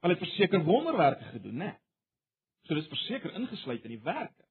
Hy 0.00 0.14
het 0.14 0.22
verseker 0.22 0.64
wonderwerke 0.64 1.24
gedoen, 1.34 1.58
né? 1.60 1.72
Nee. 1.72 1.78
So 2.68 2.76
dis 2.76 2.88
verseker 2.88 3.34
ingesluit 3.36 3.84
in 3.84 3.96
die 3.96 4.04
werke. 4.04 4.46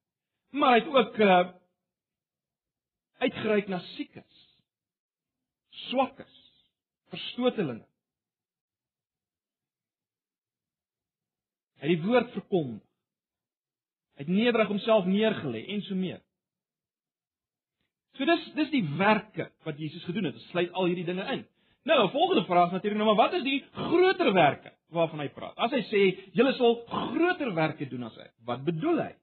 Maar 0.50 0.76
hy 0.76 0.84
het 0.84 0.94
ook 0.94 1.18
uh 1.18 1.40
uitgereik 3.20 3.66
na 3.68 3.78
siekes, 3.84 4.36
swakkes, 5.90 6.36
verstotelinge. 7.12 7.84
Hy 11.80 11.90
het 11.90 12.00
die 12.00 12.06
woord 12.06 12.32
verkondig. 12.32 12.89
Het 14.20 14.28
nederig 14.28 14.68
homself 14.68 15.06
neergelê 15.08 15.62
en 15.72 15.80
so 15.86 15.96
meer. 15.96 16.20
So 18.18 18.28
dis 18.28 18.50
dis 18.58 18.72
die 18.74 18.84
werke 18.98 19.48
wat 19.64 19.78
Jesus 19.80 20.04
gedoen 20.04 20.28
het. 20.28 20.36
Dit 20.36 20.50
sluit 20.50 20.72
al 20.76 20.90
hierdie 20.90 21.06
dinge 21.08 21.24
in. 21.32 21.46
Nou, 21.88 22.04
'n 22.04 22.12
volgende 22.12 22.44
vraag 22.44 22.66
is 22.66 22.72
natuurlik 22.72 22.98
nou 22.98 23.14
maar 23.14 23.24
wat 23.24 23.38
is 23.38 23.42
die 23.42 23.64
groter 23.72 24.32
werke 24.32 24.72
waarvan 24.88 25.20
hy 25.20 25.28
praat? 25.28 25.56
As 25.56 25.70
hy 25.70 25.80
sê 25.88 26.02
julle 26.32 26.52
sal 26.52 26.84
groter 26.86 27.54
werke 27.54 27.88
doen 27.88 28.02
as 28.02 28.16
hy, 28.16 28.26
wat 28.44 28.64
bedoel 28.64 28.98
hy? 28.98 29.14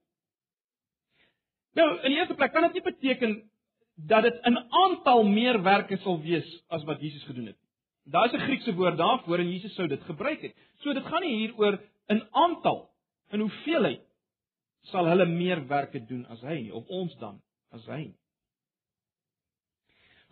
Nou, 1.76 2.00
in 2.02 2.12
eerste 2.12 2.34
plek 2.34 2.52
kan 2.52 2.64
dit 2.64 2.74
nie 2.74 2.82
beteken 2.92 3.52
dat 3.96 4.24
dit 4.24 4.42
'n 4.46 4.58
aantal 4.70 5.24
meer 5.24 5.62
werke 5.62 5.98
sal 5.98 6.22
wees 6.22 6.64
as 6.70 6.84
wat 6.84 7.02
Jesus 7.02 7.24
gedoen 7.24 7.46
het. 7.46 7.58
Daar 8.06 8.26
is 8.26 8.34
'n 8.34 8.48
Griekse 8.48 8.74
woord 8.74 8.98
daarvoor 8.98 9.40
en 9.40 9.52
Jesus 9.52 9.76
sou 9.76 9.88
dit 9.88 10.04
gebruik 10.04 10.42
het. 10.42 10.56
So 10.80 10.94
dit 10.94 11.06
gaan 11.06 11.22
nie 11.22 11.36
hier 11.36 11.54
oor 11.58 11.80
'n 12.10 12.28
aantal, 12.32 12.90
in 13.32 13.40
hoeveelheid 13.40 14.07
sal 14.92 15.10
hulle 15.10 15.26
meer 15.30 15.64
werke 15.68 16.00
doen 16.08 16.26
as 16.32 16.42
hy 16.46 16.62
nie, 16.62 16.74
of 16.74 16.88
ons 16.88 17.14
dan 17.22 17.40
as 17.76 17.86
hy 17.92 18.08
nie. 18.08 18.18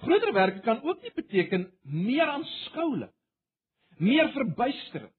Groter 0.04 0.34
werke 0.36 0.62
kan 0.66 0.82
ook 0.84 1.02
nie 1.04 1.14
beteken 1.16 1.70
meer 1.84 2.28
aanskoulik, 2.28 3.14
meer 3.98 4.32
verbuisterend, 4.36 5.14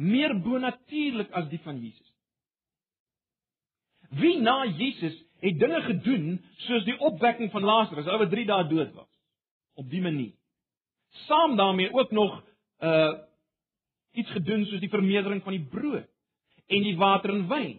meer 0.00 0.34
bonatuurlik 0.44 1.32
as 1.36 1.48
die 1.48 1.60
van 1.64 1.80
Jesus. 1.80 2.08
Wie 4.20 4.38
na 4.40 4.64
Jesus 4.66 5.16
het 5.40 5.58
dinge 5.60 5.80
gedoen 5.86 6.36
soos 6.66 6.84
die 6.84 6.98
opwekking 6.98 7.50
van 7.52 7.64
Lazarus, 7.64 8.08
ou 8.10 8.18
wat 8.20 8.32
3 8.32 8.44
dae 8.48 8.68
dood 8.68 8.92
was, 8.96 9.08
op 9.80 9.88
die 9.90 10.02
manier. 10.04 10.34
Saam 11.26 11.56
daarmee 11.56 11.92
ook 11.92 12.10
nog 12.10 12.40
uh 12.84 13.12
iets 14.10 14.30
gedoen 14.34 14.64
soos 14.66 14.80
die 14.82 14.90
vermeerdering 14.90 15.38
van 15.42 15.54
die 15.54 15.66
brood 15.70 16.08
en 16.66 16.82
die 16.82 16.96
water 16.98 17.30
in 17.30 17.44
wyn. 17.46 17.76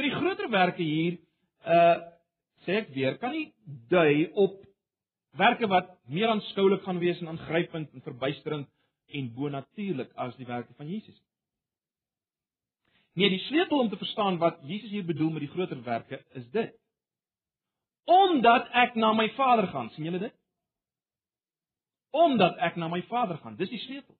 So 0.00 0.06
die 0.06 0.16
groter 0.16 0.48
werke 0.48 0.80
hier 0.80 1.18
uh 1.68 1.98
sê 2.64 2.78
ek 2.80 2.90
weer, 2.94 3.18
kan 3.20 3.32
nie 3.32 3.50
dui 3.92 4.30
op 4.32 4.54
werke 5.36 5.68
wat 5.68 5.90
meer 6.08 6.28
aanskoulik 6.32 6.86
gaan 6.86 7.00
wees 7.00 7.20
en 7.20 7.28
aangrypend 7.34 7.92
en 7.92 8.04
verbuisterend 8.04 8.68
en 9.16 9.28
bonatuurlik 9.36 10.14
as 10.24 10.32
die 10.36 10.48
werke 10.48 10.72
van 10.78 10.88
Jesus. 10.88 11.18
Nee, 13.12 13.28
die 13.28 13.42
sleutel 13.44 13.80
om 13.80 13.90
te 13.92 14.00
verstaan 14.00 14.38
wat 14.40 14.60
Jesus 14.64 14.92
hier 14.92 15.04
bedoel 15.04 15.34
met 15.36 15.44
die 15.44 15.52
groter 15.52 15.82
werke 15.84 16.22
is 16.40 16.48
dit. 16.56 16.72
Omdat 18.08 18.72
ek 18.86 18.96
na 18.96 19.12
my 19.12 19.28
Vader 19.36 19.68
gaan, 19.68 19.92
sien 19.92 20.08
julle 20.08 20.22
dit? 20.24 20.36
Omdat 22.16 22.56
ek 22.56 22.80
na 22.80 22.88
my 22.88 23.02
Vader 23.12 23.36
gaan, 23.44 23.60
dis 23.60 23.72
die 23.72 23.84
sleutel. 23.84 24.16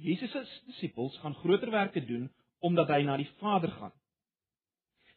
Jesus 0.00 0.32
se 0.32 0.44
disippels 0.72 1.20
gaan 1.20 1.36
groter 1.44 1.76
werke 1.76 2.04
doen 2.08 2.30
omdat 2.64 2.88
hy 2.88 3.02
na 3.06 3.16
die 3.16 3.30
Vader 3.38 3.70
gaan. 3.70 3.94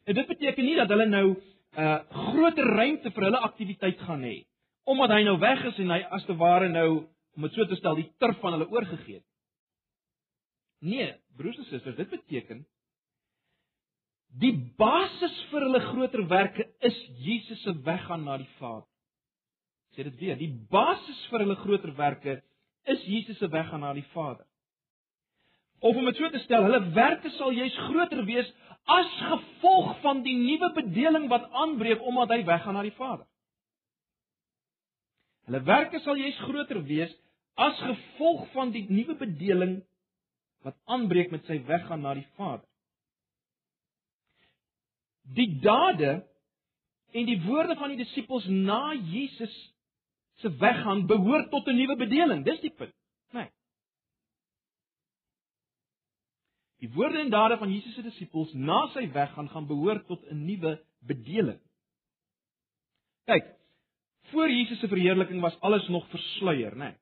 En 0.04 0.14
dit 0.14 0.26
beteken 0.26 0.64
nie 0.64 0.76
dat 0.76 0.88
hulle 0.88 1.06
nou 1.06 1.26
'n 1.32 1.38
uh, 1.80 1.98
groter 2.10 2.64
ruimte 2.64 3.10
vir 3.10 3.22
hulle 3.22 3.38
aktiwiteit 3.48 4.00
gaan 4.00 4.22
hê 4.22 4.42
omdat 4.84 5.10
hy 5.14 5.22
nou 5.22 5.38
weg 5.38 5.64
is 5.64 5.78
en 5.78 5.90
hy 5.90 6.00
as 6.10 6.24
te 6.26 6.36
ware 6.36 6.68
nou 6.68 7.06
om 7.36 7.42
dit 7.46 7.54
so 7.54 7.64
te 7.64 7.78
stel 7.78 7.94
die 7.94 8.10
turf 8.18 8.40
van 8.42 8.56
hulle 8.56 8.68
oorgegee 8.70 9.20
het. 9.20 9.26
Nee, 10.82 11.14
broers 11.36 11.58
en 11.62 11.64
susters, 11.64 11.96
dit 11.96 12.10
beteken 12.10 12.64
die 14.42 14.54
basis 14.80 15.34
vir 15.50 15.66
hulle 15.66 15.80
groter 15.90 16.22
werke 16.28 16.64
is 16.88 16.96
Jesus 17.20 17.60
se 17.62 17.74
weggaan 17.84 18.24
na 18.24 18.38
die 18.40 18.48
Vader. 18.58 18.88
Sê 19.92 20.06
dit 20.08 20.16
weer, 20.22 20.38
die 20.40 20.52
basis 20.72 21.20
vir 21.30 21.44
hulle 21.44 21.58
groter 21.60 21.92
werke 21.98 22.38
is 22.88 23.04
Jesus 23.04 23.38
se 23.38 23.48
weggaan 23.52 23.84
na 23.84 23.92
die 23.94 24.06
Vader. 24.14 24.46
Of 25.82 25.96
om 25.96 26.04
dit 26.06 26.16
so 26.16 26.30
te 26.30 26.38
stel, 26.44 26.62
hulle 26.62 26.78
werke 26.94 27.30
sal 27.34 27.50
juis 27.56 27.76
groter 27.88 28.22
wees 28.28 28.50
as 28.90 29.14
gevolg 29.26 29.96
van 30.02 30.20
die 30.22 30.36
nuwe 30.38 30.68
bedeling 30.76 31.26
wat 31.30 31.48
aanbreek 31.64 32.02
omdat 32.06 32.34
hy 32.34 32.44
weggaan 32.46 32.78
na 32.78 32.84
die 32.86 32.94
Vader. 32.94 33.26
Hulle 35.50 35.62
werke 35.66 35.98
sal 36.04 36.20
juis 36.22 36.38
groter 36.46 36.82
wees 36.86 37.10
as 37.58 37.82
gevolg 37.82 38.46
van 38.54 38.70
die 38.74 38.84
nuwe 38.90 39.16
bedeling 39.18 39.80
wat 40.62 40.78
aanbreek 40.86 41.34
met 41.34 41.50
sy 41.50 41.58
weggaan 41.66 42.06
na 42.06 42.14
die 42.14 42.28
Vader. 42.38 42.66
Die 45.34 45.50
dade 45.66 46.20
en 47.12 47.26
die 47.26 47.40
woorde 47.42 47.74
van 47.78 47.90
die 47.90 48.04
disippels 48.04 48.46
na 48.46 48.94
Jesus 48.94 49.54
se 50.42 50.50
weggaan 50.62 51.08
behoort 51.10 51.50
tot 51.50 51.66
'n 51.66 51.76
nuwe 51.76 51.96
bedeling. 51.96 52.44
Dis 52.46 52.60
die 52.60 52.70
punt. 52.70 52.94
Die 56.82 56.90
woorde 56.90 57.18
en 57.18 57.30
dade 57.30 57.56
van 57.60 57.70
Jesus 57.70 57.94
se 57.94 58.02
disippels 58.02 58.52
na 58.58 58.88
sy 58.90 59.04
weggaan 59.14 59.48
gaan 59.52 59.66
behoort 59.70 60.06
tot 60.06 60.24
'n 60.26 60.44
nuwe 60.44 60.72
bedeling. 61.06 61.60
Kyk, 63.24 63.46
voor 64.32 64.50
Jesus 64.50 64.80
se 64.80 64.88
verheerliking 64.88 65.40
was 65.40 65.60
alles 65.60 65.88
nog 65.88 66.08
versluier, 66.08 66.76
né? 66.76 66.78
Nee. 66.78 66.98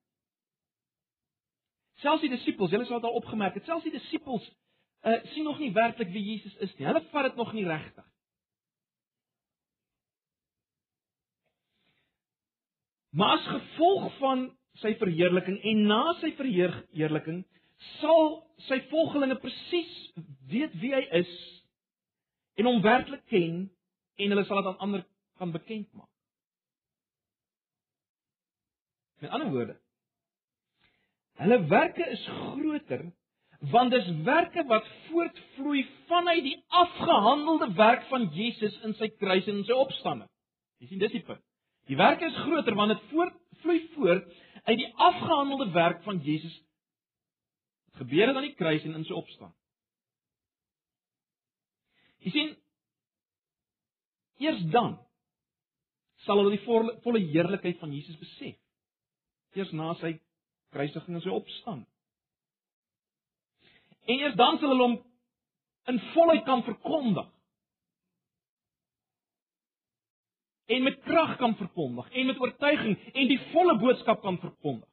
Selfs 2.01 2.21
die 2.21 2.31
disippels, 2.31 2.71
julle 2.71 2.85
sal 2.85 3.01
dit 3.01 3.09
al 3.09 3.17
opgemerk 3.21 3.55
het, 3.55 3.65
selfs 3.65 3.85
die 3.85 3.93
disippels 3.93 4.45
uh 5.01 5.17
sien 5.33 5.45
nog 5.45 5.59
nie 5.59 5.73
werklik 5.73 6.11
wie 6.13 6.23
Jesus 6.23 6.57
is 6.57 6.75
nie. 6.77 6.87
Hulle 6.87 7.01
vat 7.13 7.31
dit 7.31 7.37
nog 7.37 7.53
nie 7.57 7.65
regtig. 7.65 8.05
Maar 13.17 13.39
as 13.39 13.47
gevolg 13.47 14.19
van 14.19 14.43
sy 14.83 14.93
verheerliking 15.01 15.57
en 15.73 15.81
na 15.89 16.03
sy 16.21 16.35
verheerliking 16.37 17.41
sal 17.99 18.33
sy 18.69 18.81
volgelinge 18.91 19.39
presies 19.41 19.93
weet 20.51 20.75
wie 20.83 20.93
hy 20.95 21.03
is 21.23 21.33
en 22.61 22.69
hom 22.69 22.83
werklik 22.85 23.23
ken 23.33 23.63
en 24.21 24.35
hulle 24.35 24.45
sal 24.49 24.61
dit 24.61 24.73
aan 24.73 24.83
ander 24.87 25.05
kan 25.41 25.53
bekend 25.55 25.89
maak. 25.97 26.09
Met 29.21 29.33
ander 29.37 29.53
woorde, 29.53 29.77
hulle 31.41 31.59
werke 31.73 32.05
is 32.17 32.27
groter 32.29 33.09
want 33.73 33.93
dis 33.93 34.07
werke 34.25 34.65
wat 34.69 34.87
voortvloei 35.09 35.83
vanuit 36.09 36.43
die 36.45 36.57
afgehandelde 36.83 37.69
werk 37.77 38.07
van 38.09 38.31
Jesus 38.33 38.77
in 38.89 38.95
sy 38.97 39.11
kruis 39.21 39.49
en 39.49 39.61
in 39.61 39.67
sy 39.69 39.77
opstanding. 39.77 40.29
Jy 40.81 40.89
sien 40.89 41.03
dis 41.03 41.13
die 41.13 41.25
punt. 41.27 41.43
Die 41.89 41.99
werke 42.01 42.25
is 42.29 42.39
groter 42.47 42.77
want 42.79 42.95
dit 42.95 43.11
voortvloei 43.11 43.79
voort 43.97 44.33
uit 44.65 44.79
die 44.81 44.89
afgehandelde 44.97 45.69
werk 45.77 46.01
van 46.07 46.23
Jesus 46.25 46.57
gebeur 48.00 48.30
het 48.30 48.37
aan 48.37 48.49
die 48.49 48.57
kruis 48.57 48.85
en 48.88 48.97
in 48.99 49.04
sy 49.04 49.16
opstaan. 49.16 49.52
Jy 52.25 52.33
sien 52.35 52.50
eers 54.40 54.61
dan 54.73 54.97
sal 56.25 56.40
hulle 56.40 56.57
die 56.57 56.64
volle, 56.64 56.97
volle 57.04 57.23
heerlikheid 57.30 57.80
van 57.80 57.92
Jesus 57.97 58.19
besef. 58.21 58.57
Eers 59.57 59.73
na 59.76 59.92
sy 60.00 60.14
kruisiging 60.75 61.16
en 61.16 61.25
sy 61.25 61.33
opstaan. 61.35 61.85
En 64.09 64.21
eers 64.21 64.37
dan 64.38 64.61
sal 64.61 64.73
hulle 64.73 64.88
hom 64.88 64.99
in 65.90 66.00
volheid 66.12 66.45
kan 66.49 66.64
verkondig. 66.64 67.28
En 70.71 70.85
met 70.87 71.00
krag 71.02 71.35
kan 71.40 71.57
verkondig 71.59 72.12
en 72.14 72.30
met 72.30 72.40
oortuiging 72.40 72.95
en 73.11 73.33
die 73.33 73.40
volle 73.50 73.75
boodskap 73.80 74.23
kan 74.23 74.38
verkondig. 74.38 74.89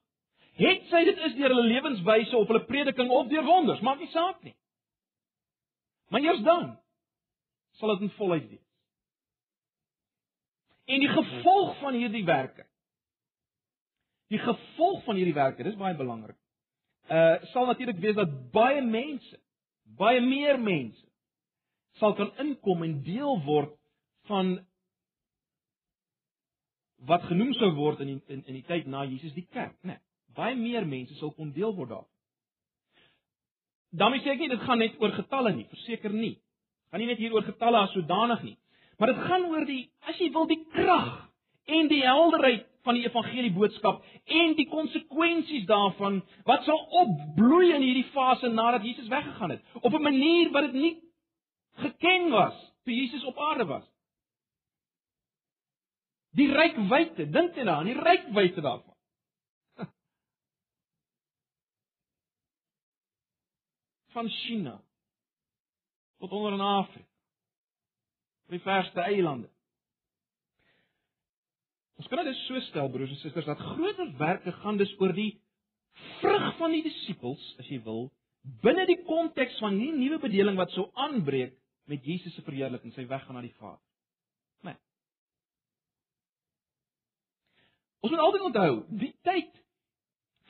Het 0.57 0.87
sy 0.89 1.03
dit 1.05 1.19
is 1.27 1.35
deur 1.37 1.53
hulle 1.53 1.67
lewenswyse 1.69 2.37
of 2.37 2.49
hulle 2.49 2.65
prediking 2.65 3.11
of 3.13 3.27
deur 3.29 3.45
wonders, 3.45 3.81
maak 3.85 3.99
nie 4.01 4.09
saak 4.09 4.39
nie. 4.41 4.55
Maar 6.09 6.23
eers 6.25 6.41
dan 6.45 6.71
sal 7.77 7.93
dit 7.93 8.07
in 8.07 8.15
volheid 8.15 8.47
wees. 8.49 8.63
En 10.87 11.03
die 11.03 11.11
gevolg 11.11 11.75
van 11.81 11.93
hierdie 11.99 12.23
werke. 12.25 12.65
Die 14.33 14.39
gevolg 14.41 15.03
van 15.03 15.19
hierdie 15.19 15.35
werke, 15.35 15.63
dis 15.63 15.77
baie 15.77 15.97
belangrik. 15.99 16.39
Uh 17.11 17.35
sal 17.53 17.69
natuurlik 17.69 17.99
wees 18.01 18.17
dat 18.17 18.33
baie 18.51 18.81
mense, 18.81 19.37
baie 19.99 20.23
meer 20.23 20.57
mense 20.59 21.05
sal 22.01 22.13
kan 22.17 22.33
inkom 22.41 22.83
en 22.85 22.97
deel 23.05 23.39
word 23.45 23.77
van 24.29 24.57
wat 27.07 27.23
genoem 27.29 27.53
sou 27.57 27.71
word 27.77 28.01
in 28.03 28.11
die, 28.11 28.19
in, 28.33 28.43
in 28.45 28.57
die 28.57 28.65
tyd 28.67 28.89
na 28.89 29.05
Jesus 29.05 29.33
die 29.37 29.47
kerk, 29.53 29.77
né? 29.81 29.93
Nee 29.93 30.06
baie 30.38 30.56
meer 30.56 30.86
mense 30.86 31.17
sal 31.17 31.34
kon 31.34 31.51
deel 31.56 31.74
word 31.75 31.89
daarvan. 31.96 32.13
Daarmee 33.98 34.22
sê 34.22 34.34
ek 34.36 34.44
nie 34.44 34.51
dit 34.51 34.65
gaan 34.67 34.79
net 34.84 34.98
oor 35.01 35.13
getalle 35.15 35.53
nie, 35.56 35.65
verseker 35.72 36.13
nie. 36.13 36.36
Gaan 36.91 37.01
nie 37.01 37.10
net 37.10 37.22
hier 37.22 37.34
oor 37.34 37.46
getalle 37.48 37.82
as 37.82 37.94
sodanig 37.96 38.44
nie, 38.46 38.58
maar 39.00 39.13
dit 39.13 39.24
gaan 39.27 39.48
oor 39.51 39.65
die 39.67 39.84
as 40.08 40.20
jy 40.22 40.29
wil 40.36 40.48
die 40.50 40.62
krag 40.75 41.10
en 41.67 41.89
die 41.91 42.03
helderheid 42.06 42.67
van 42.88 42.96
die 42.96 43.03
evangelie 43.08 43.51
boodskap 43.56 44.03
en 44.39 44.53
die 44.56 44.67
konsekwensies 44.72 45.65
daarvan 45.67 46.22
wat 46.48 46.63
sal 46.67 46.79
opbloei 47.01 47.74
in 47.75 47.84
hierdie 47.84 48.08
fase 48.13 48.51
nadat 48.53 48.86
Jesus 48.88 49.10
weggegaan 49.12 49.58
het 49.58 49.82
op 49.82 49.94
'n 49.94 50.08
manier 50.10 50.51
wat 50.56 50.72
dit 50.72 50.82
nie 50.82 50.96
geken 51.84 52.29
was 52.32 52.56
toe 52.84 52.96
Jesus 52.96 53.24
op 53.24 53.39
aarde 53.39 53.65
was. 53.65 53.86
Die 56.38 56.48
rykwyte, 56.53 57.29
dink 57.29 57.56
jy 57.56 57.63
daaraan, 57.63 57.89
die 57.89 58.01
rykwyte 58.01 58.62
daarvan. 58.62 58.96
Van 64.17 64.29
China 64.29 64.81
tot 66.17 66.31
onder 66.31 66.53
in 66.53 66.63
Afrika. 66.65 67.05
Die 68.50 68.62
verste 68.63 69.03
eilande. 69.03 69.50
Ons 71.97 72.07
kan 72.09 72.24
dit 72.25 72.38
so 72.45 72.62
stel 72.69 72.89
broers 72.93 73.12
en 73.13 73.19
susters 73.21 73.50
dat 73.50 73.62
groter 73.74 74.13
werke 74.17 74.53
gaan 74.62 74.77
dus 74.77 74.93
oor 75.01 75.13
die 75.17 75.33
vrug 76.21 76.47
van 76.59 76.74
die 76.74 76.83
disippels, 76.86 77.43
as 77.62 77.69
jy 77.69 77.79
wil, 77.86 78.07
binne 78.63 78.86
die 78.89 79.00
konteks 79.05 79.57
van 79.62 79.77
hierdie 79.77 80.05
nuwe 80.05 80.21
bedeling 80.24 80.57
wat 80.59 80.74
sou 80.75 80.88
aanbreek 81.07 81.55
met 81.89 82.05
Jesus 82.05 82.36
se 82.38 82.45
verheerliking, 82.45 82.93
sy 82.93 83.07
weg 83.09 83.25
gaan 83.25 83.38
na 83.38 83.43
die 83.45 83.53
Vader. 83.57 83.81
Nee. 84.67 84.77
Ons 88.05 88.13
moet 88.13 88.24
altyd 88.24 88.47
onthou, 88.50 88.74
die 89.01 89.13
tyd 89.25 89.53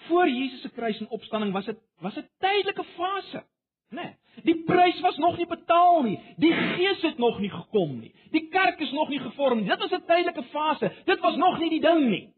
voor 0.07 0.29
Jesus 0.29 0.61
se 0.61 0.71
kruis 0.75 0.99
en 1.03 1.15
opstanding 1.15 1.55
was 1.55 1.65
dit 1.65 1.79
was 2.03 2.15
'n 2.15 2.29
tydelike 2.43 2.83
fase. 2.95 3.45
Nee, 3.89 4.15
die 4.43 4.63
prys 4.67 4.99
was 4.99 5.17
nog 5.17 5.37
nie 5.37 5.47
betaal 5.47 6.01
nie. 6.03 6.17
Die 6.37 6.53
Gees 6.53 7.01
het 7.01 7.17
nog 7.17 7.39
nie 7.39 7.49
gekom 7.49 7.99
nie. 7.99 8.11
Die 8.31 8.47
kerk 8.51 8.79
is 8.83 8.91
nog 8.91 9.09
nie 9.09 9.19
gevorm 9.19 9.61
nie. 9.61 9.69
Dit 9.69 9.79
was 9.79 9.91
'n 9.91 10.05
tydelike 10.05 10.43
fase. 10.43 10.91
Dit 11.05 11.19
was 11.19 11.35
nog 11.35 11.59
nie 11.59 11.69
die 11.69 11.81
ding 11.81 12.09
nie. 12.09 12.33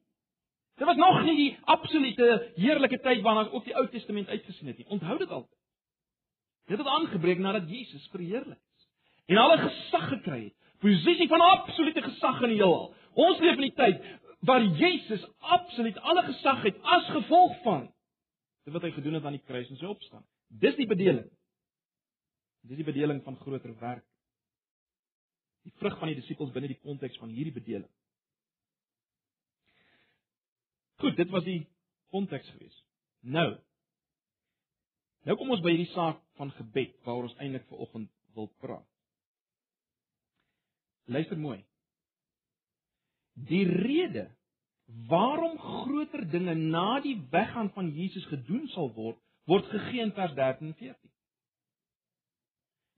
Dit 0.78 0.88
was 0.88 0.96
nog 0.96 1.24
nie 1.24 1.36
die 1.36 1.58
absolute 1.64 2.52
heerlike 2.56 3.00
tyd 3.00 3.22
waarna 3.22 3.50
ook 3.50 3.64
die 3.64 3.76
Ou 3.76 3.88
Testament 3.88 4.28
uitgesien 4.28 4.68
het 4.68 4.78
nie. 4.78 4.88
Onthou 4.88 5.18
dit 5.18 5.30
altyd. 5.30 5.58
Dit 6.66 6.78
het 6.78 6.88
aangebreek 6.88 7.40
nadat 7.40 7.70
Jesus 7.70 8.08
verheerlik 8.12 8.60
is 8.78 8.88
en 9.26 9.38
alle 9.38 9.58
gesag 9.58 10.08
gekry 10.10 10.44
het. 10.44 10.54
Posisie 10.80 11.28
van 11.28 11.42
absolute 11.42 12.02
gesag 12.02 12.42
in 12.42 12.50
die 12.50 12.58
heelal. 12.62 12.94
Ons 13.14 13.40
leef 13.40 13.56
in 13.56 13.68
die 13.68 13.76
tyd 13.76 14.04
waar 14.40 14.64
Jesus 14.64 15.26
absoluut 15.40 15.98
alle 16.00 16.24
gesag 16.24 16.64
het 16.64 16.78
as 16.82 17.10
gevolg 17.10 17.58
van 17.64 17.90
dit 18.64 18.74
wat 18.74 18.86
hy 18.86 18.92
gedoen 18.92 19.14
het 19.14 19.26
aan 19.26 19.36
die 19.36 19.46
kruis 19.46 19.70
en 19.70 19.80
sy 19.80 19.86
opstanding. 19.90 20.30
Dis 20.48 20.76
die 20.78 20.88
bedeling. 20.88 21.28
Dis 22.70 22.78
die 22.78 22.86
bedeling 22.86 23.24
van 23.26 23.38
groter 23.42 23.74
werk. 23.80 24.06
Die 25.66 25.74
vrug 25.82 25.98
van 26.00 26.12
die 26.12 26.20
disippels 26.20 26.52
binne 26.54 26.70
die 26.70 26.82
konteks 26.84 27.18
van 27.18 27.32
hierdie 27.34 27.56
bedeling. 27.56 27.90
Goed, 31.02 31.16
dit 31.18 31.34
was 31.34 31.44
die 31.48 31.64
konteks 32.14 32.48
gewees. 32.54 32.78
Nou. 33.26 33.50
Nou 35.26 35.36
kom 35.40 35.56
ons 35.56 35.64
by 35.66 35.74
hierdie 35.74 35.92
saak 35.96 36.22
van 36.38 36.54
gebed 36.60 36.94
waaroor 37.08 37.32
ons 37.32 37.38
eintlik 37.42 37.66
vanoggend 37.72 38.12
wil 38.38 38.52
praat. 38.62 38.88
Luister 41.10 41.42
mooi. 41.42 41.60
Die 43.50 43.66
rede 43.66 44.30
waarom 45.10 45.58
groter 45.58 46.28
dinge 46.30 46.54
na 46.54 47.00
die 47.02 47.18
weggaan 47.34 47.72
van 47.74 47.90
Jesus 47.94 48.26
gedoen 48.30 48.68
sal 48.76 48.94
word, 48.94 49.18
word 49.50 49.66
gegee 49.74 50.06
in 50.06 50.14
vers 50.14 50.36
13 50.38 50.70
en 50.70 50.78
14. 50.78 51.12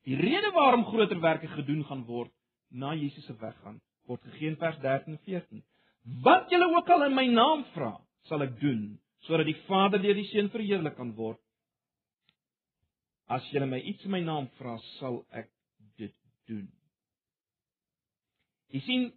Die 0.07 0.17
rede 0.17 0.51
waarom 0.55 0.85
groter 0.85 1.19
werke 1.21 1.47
gedoen 1.47 1.83
gaan 1.85 2.05
word 2.05 2.33
na 2.71 2.93
Jesus 2.95 3.25
se 3.25 3.35
weggaan, 3.37 3.81
word 4.07 4.23
gegee 4.31 4.49
in 4.49 4.57
vers 4.57 4.79
13 4.81 5.13
en 5.13 5.19
14. 5.27 5.63
Wat 6.25 6.49
julle 6.49 6.69
ook 6.75 6.89
al 6.89 7.05
in 7.09 7.15
my 7.15 7.27
naam 7.29 7.65
vra, 7.75 7.93
sal 8.29 8.41
ek 8.45 8.55
doen, 8.61 8.95
sodat 9.27 9.45
die 9.49 9.59
Vader 9.67 10.01
deur 10.01 10.17
die 10.17 10.27
Seun 10.31 10.49
verheerlik 10.53 10.95
kan 10.97 11.13
word. 11.17 11.39
As 13.31 13.45
julle 13.53 13.67
my 13.69 13.79
iets 13.91 14.07
in 14.07 14.15
my 14.15 14.23
naam 14.25 14.49
vra, 14.57 14.77
sal 14.97 15.21
ek 15.37 15.51
dit 16.01 16.15
doen. 16.49 16.65
Jy 18.71 18.81
sien, 18.87 19.07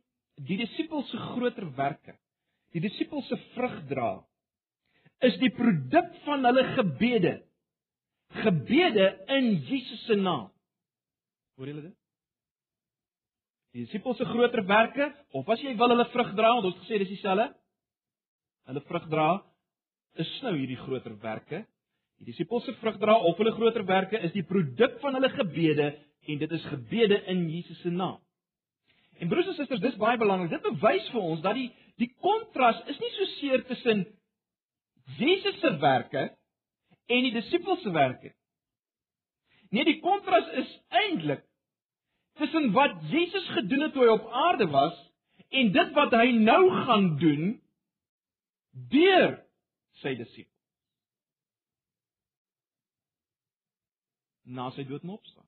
die 0.45 0.59
disippels 0.59 1.09
se 1.13 1.21
groter 1.33 1.71
werke, 1.79 2.19
die 2.75 2.83
disippels 2.83 3.27
se 3.31 3.39
vrug 3.55 3.81
dra, 3.89 4.13
is 5.25 5.39
die 5.41 5.53
produk 5.55 6.11
van 6.27 6.45
hulle 6.45 6.65
gebede. 6.75 7.37
Gebede 8.43 9.07
in 9.31 9.53
Jesus 9.69 10.03
se 10.09 10.19
naam. 10.19 10.51
Hoor 11.59 11.71
julle 11.71 11.85
dit? 11.87 11.97
Die 13.75 13.85
disippels 13.85 14.19
se 14.19 14.27
groter 14.27 14.63
werke 14.67 15.11
of 15.35 15.49
as 15.51 15.63
jy 15.63 15.75
wil 15.79 15.91
hulle 15.91 16.07
vrug 16.13 16.33
dra, 16.39 16.51
want 16.57 16.69
ons 16.69 16.77
het 16.77 16.85
gesê 16.85 17.01
dis 17.03 17.15
dieselfde. 17.17 17.49
Hulle 18.71 18.83
vrug 18.89 19.07
dra 19.11 19.29
is 20.23 20.31
nou 20.47 20.55
hierdie 20.55 20.79
groter 20.79 21.17
werke. 21.23 21.65
Die 22.23 22.31
disippels 22.31 22.67
se 22.69 22.75
vrug 22.79 23.01
dra 23.03 23.17
of 23.29 23.39
hulle 23.39 23.55
groter 23.57 23.87
werke 23.87 24.21
is 24.27 24.35
die 24.35 24.47
produk 24.47 25.01
van 25.03 25.19
hulle 25.19 25.31
gebede 25.35 25.91
en 26.31 26.39
dit 26.41 26.55
is 26.59 26.69
gebede 26.71 27.19
in 27.31 27.49
Jesus 27.51 27.83
se 27.83 27.91
naam. 27.91 28.21
En 29.23 29.31
broers 29.31 29.51
en 29.51 29.59
susters, 29.59 29.83
dis 29.83 29.99
baie 29.99 30.19
belangrik. 30.19 30.55
Dit 30.55 30.65
bewys 30.65 31.11
vir 31.15 31.23
ons 31.23 31.43
dat 31.43 31.59
die 31.59 31.71
die 32.03 32.11
kontras 32.19 32.81
is 32.91 32.97
nie 32.99 33.11
so 33.15 33.27
seer 33.37 33.63
tussen 33.69 34.01
Jesus 35.19 35.61
se 35.63 35.71
werke 35.79 36.25
en 37.07 37.27
die 37.29 37.35
disippels 37.35 37.85
se 37.85 37.93
werke 37.95 38.33
nie. 38.33 38.44
Nee, 39.75 39.85
die 39.89 39.99
kontras 40.03 40.47
is 40.61 40.71
eintlik 40.95 41.43
tussen 42.39 42.71
wat 42.75 43.01
Jesus 43.11 43.47
gedoen 43.57 43.87
het 43.87 43.95
toe 43.95 44.05
hy 44.07 44.13
op 44.15 44.29
aarde 44.31 44.69
was 44.71 44.95
en 45.55 45.71
dit 45.75 45.95
wat 45.97 46.15
hy 46.15 46.29
nou 46.37 46.63
gaan 46.87 47.09
doen 47.19 47.49
deur 48.91 49.37
sy 50.03 50.15
disippels. 50.19 50.51
Na 54.45 54.69
sy 54.77 54.85
dood 54.87 55.03
en 55.07 55.15
opstaan. 55.17 55.47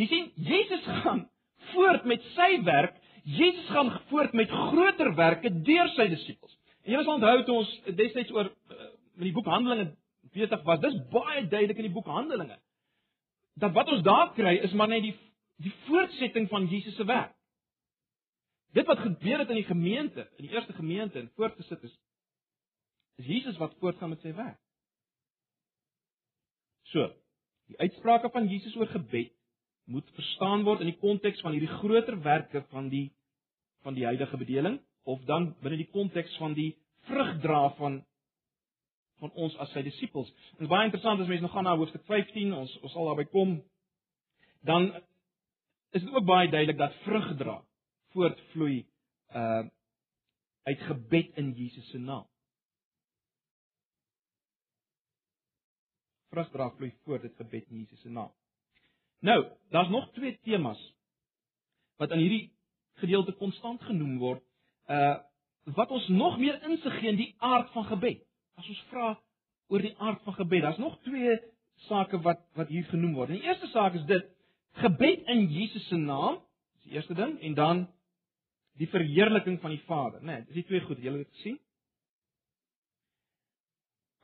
Jy 0.00 0.08
sien, 0.08 0.28
Jesus 0.48 0.86
gaan 1.04 1.26
voort 1.74 2.06
met 2.08 2.22
sy 2.34 2.50
werk. 2.66 2.96
Jesus 3.22 3.68
gaan 3.70 3.90
voort 4.10 4.32
met 4.34 4.50
groter 4.50 5.12
werke 5.14 5.50
deur 5.66 5.90
sy 5.94 6.08
disippels. 6.10 6.54
En 6.82 6.96
jy 6.96 7.02
sal 7.04 7.18
onthou 7.20 7.42
toe 7.46 7.58
ons 7.60 7.74
destyds 7.98 8.32
oor 8.34 8.48
uh, 8.50 8.86
met 9.14 9.28
die 9.28 9.36
boek 9.36 9.50
Handelinge 9.50 9.92
besig 10.32 10.64
was. 10.66 10.80
Dis 10.80 10.98
baie 11.12 11.46
duidelik 11.48 11.80
in 11.80 11.88
die 11.88 11.94
boek 11.94 12.08
Handelinge. 12.10 12.58
Dat 13.60 13.74
wat 13.76 13.90
ons 13.92 14.02
daar 14.06 14.32
kry 14.36 14.56
is 14.64 14.72
maar 14.72 14.88
net 14.88 15.04
die 15.04 15.14
die 15.62 15.72
voortsetting 15.86 16.48
van 16.50 16.66
Jesus 16.66 16.96
se 16.96 17.04
werk. 17.06 17.34
Dit 18.74 18.86
wat 18.88 18.98
gebeur 18.98 19.38
het 19.38 19.50
in 19.52 19.60
die 19.60 19.68
gemeente, 19.68 20.24
in 20.40 20.48
die 20.48 20.54
eerste 20.54 20.72
gemeente 20.72 21.20
en 21.20 21.30
voortgesit 21.36 21.82
is 21.82 21.98
is 23.20 23.26
Jesus 23.28 23.58
wat 23.60 23.74
voortgaan 23.78 24.08
met 24.08 24.20
sy 24.24 24.32
werk. 24.34 24.58
So, 26.90 27.10
die 27.68 27.78
uitsprake 27.78 28.30
van 28.32 28.48
Jesus 28.48 28.74
oor 28.76 28.88
gebed 28.90 29.34
moet 29.84 30.08
verstaan 30.16 30.64
word 30.64 30.80
in 30.80 30.90
die 30.92 30.98
konteks 30.98 31.42
van 31.44 31.54
hierdie 31.54 31.76
groter 31.80 32.16
werke 32.22 32.64
van 32.70 32.88
die 32.88 33.10
van 33.82 33.94
die 33.94 34.06
heilige 34.06 34.38
bedeling 34.38 34.78
of 35.02 35.22
dan 35.28 35.52
binne 35.60 35.80
die 35.80 35.90
konteks 35.90 36.34
van 36.40 36.54
die 36.54 36.70
vrugdra 37.08 37.64
van 37.78 38.00
van 39.22 39.32
ons 39.38 39.54
as 39.62 39.70
sy 39.74 39.84
disippels. 39.86 40.30
Dit 40.56 40.66
is 40.66 40.70
baie 40.70 40.88
interessant 40.88 41.22
as 41.22 41.30
mense 41.30 41.44
nou 41.44 41.52
gaan 41.52 41.68
na 41.68 41.76
hoofstuk 41.78 42.02
15, 42.10 42.54
ons 42.58 42.72
ons 42.82 42.94
sal 42.94 43.06
daarby 43.10 43.28
kom. 43.30 43.54
Dan 44.66 44.90
is 45.94 46.02
dit 46.02 46.10
ook 46.10 46.26
baie 46.26 46.50
duidelik 46.50 46.80
dat 46.80 46.98
vrug 47.06 47.30
dra 47.38 47.60
voortvloei 48.16 48.82
uh 49.36 49.62
uit 50.62 50.78
gebed 50.86 51.38
in 51.40 51.48
Jesus 51.58 51.88
se 51.90 51.98
naam. 51.98 52.22
Vrug 56.30 56.50
dra 56.52 56.68
vloei 56.76 56.92
voort 57.02 57.24
uit 57.26 57.34
gebed 57.36 57.66
in 57.66 57.80
Jesus 57.82 58.00
se 58.00 58.10
naam. 58.14 58.30
Nou, 59.26 59.40
daar's 59.74 59.90
nog 59.90 60.06
twee 60.12 60.38
temas 60.46 60.78
wat 61.98 62.14
in 62.14 62.22
hierdie 62.22 62.52
gedeelte 63.02 63.34
konstant 63.42 63.82
genoem 63.82 64.18
word. 64.18 64.44
Uh 64.86 65.18
wat 65.78 65.90
ons 65.94 66.08
nog 66.08 66.38
meer 66.38 66.62
insig 66.66 66.94
gee 66.98 67.10
in 67.10 67.18
die 67.18 67.34
aard 67.38 67.70
van 67.74 67.84
gebed. 67.90 68.22
As 68.60 68.68
ons 68.68 68.84
vra 68.90 69.14
oor 69.72 69.82
die 69.84 69.94
aard 69.98 70.22
van 70.26 70.36
gebed, 70.36 70.62
daar's 70.62 70.80
nog 70.82 70.98
twee 71.06 71.38
sake 71.88 72.20
wat 72.22 72.42
wat 72.58 72.68
hier 72.68 72.84
genoem 72.90 73.16
word. 73.16 73.32
Die 73.32 73.46
eerste 73.46 73.68
saak 73.72 73.96
is 73.98 74.06
dit 74.10 74.28
gebed 74.82 75.26
in 75.32 75.46
Jesus 75.52 75.86
se 75.88 75.96
naam, 75.96 76.40
dis 76.76 76.90
die 76.90 76.96
eerste 76.98 77.16
ding 77.18 77.38
en 77.40 77.56
dan 77.58 77.82
die 78.80 78.88
verheerliking 78.88 79.58
van 79.60 79.74
die 79.74 79.82
Vader, 79.86 80.22
né? 80.22 80.38
Nee, 80.38 80.46
dis 80.48 80.62
die 80.62 80.68
twee 80.70 80.80
goed, 80.86 81.00
julle 81.02 81.24
het 81.24 81.32
gesien. 81.36 81.58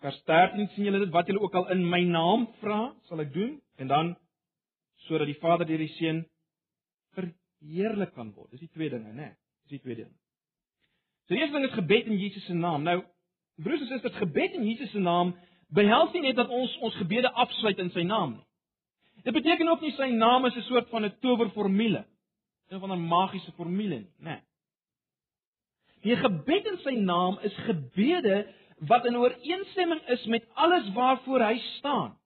Vers 0.05 0.21
13 0.31 0.71
sien 0.75 0.87
julle 0.87 1.03
dit 1.03 1.13
wat 1.13 1.29
julle 1.29 1.43
ook 1.43 1.57
al 1.59 1.69
in 1.75 1.83
my 1.91 2.01
naam 2.07 2.47
vra, 2.63 2.95
sal 3.11 3.25
ek 3.25 3.33
doen 3.35 3.59
en 3.83 3.91
dan 3.91 4.15
sodat 5.09 5.29
die 5.31 5.39
Vader 5.43 5.67
deur 5.67 5.81
die 5.83 5.93
Seun 5.97 6.23
verheerlik 7.17 8.15
kan 8.15 8.31
word. 8.35 8.51
Dis 8.55 8.65
die 8.67 8.73
twee 8.75 8.91
dinge, 8.93 9.13
né? 9.13 9.31
Nee, 9.31 9.37
dis 9.67 9.79
die 9.79 9.85
twee 9.85 9.99
dinge. 9.99 10.15
So 11.27 11.35
die 11.35 11.43
eerste 11.43 11.59
ding 11.59 11.69
is 11.69 11.77
gebed 11.77 12.09
in 12.09 12.21
Jesus 12.21 12.47
se 12.49 12.57
naam. 12.57 12.87
Nou 12.87 13.03
Broers 13.63 13.81
en 13.81 13.87
susters, 13.87 14.17
gebed 14.17 14.55
in 14.55 14.67
Jesus 14.69 14.91
se 14.91 14.99
naam 15.03 15.35
behels 15.75 16.13
nie 16.15 16.23
net 16.23 16.37
dat 16.39 16.49
ons 16.49 16.77
ons 16.87 16.95
gebede 17.01 17.31
afsluit 17.33 17.79
in 17.83 17.91
sy 17.91 18.05
naam 18.07 18.37
nie. 18.37 18.45
Dit 19.27 19.35
beteken 19.35 19.69
ook 19.69 19.83
nie 19.83 19.93
sy 19.97 20.11
naam 20.15 20.47
is 20.47 20.57
'n 20.57 20.69
soort 20.69 20.89
van 20.89 21.05
'n 21.05 21.19
towerformule, 21.21 22.07
een 22.69 22.81
van 22.81 22.93
'n 22.93 23.09
magiese 23.09 23.53
formule 23.53 23.99
nie, 23.99 24.15
né? 24.19 24.41
Die 26.03 26.17
gebed 26.17 26.67
in 26.67 26.79
sy 26.79 26.95
naam 26.95 27.39
is 27.43 27.55
gebede 27.67 28.47
wat 28.87 29.07
in 29.07 29.17
ooreenstemming 29.17 30.01
is 30.09 30.25
met 30.27 30.47
alles 30.55 30.93
waarvoor 30.93 31.41
hy 31.41 31.59
staan. 31.59 32.19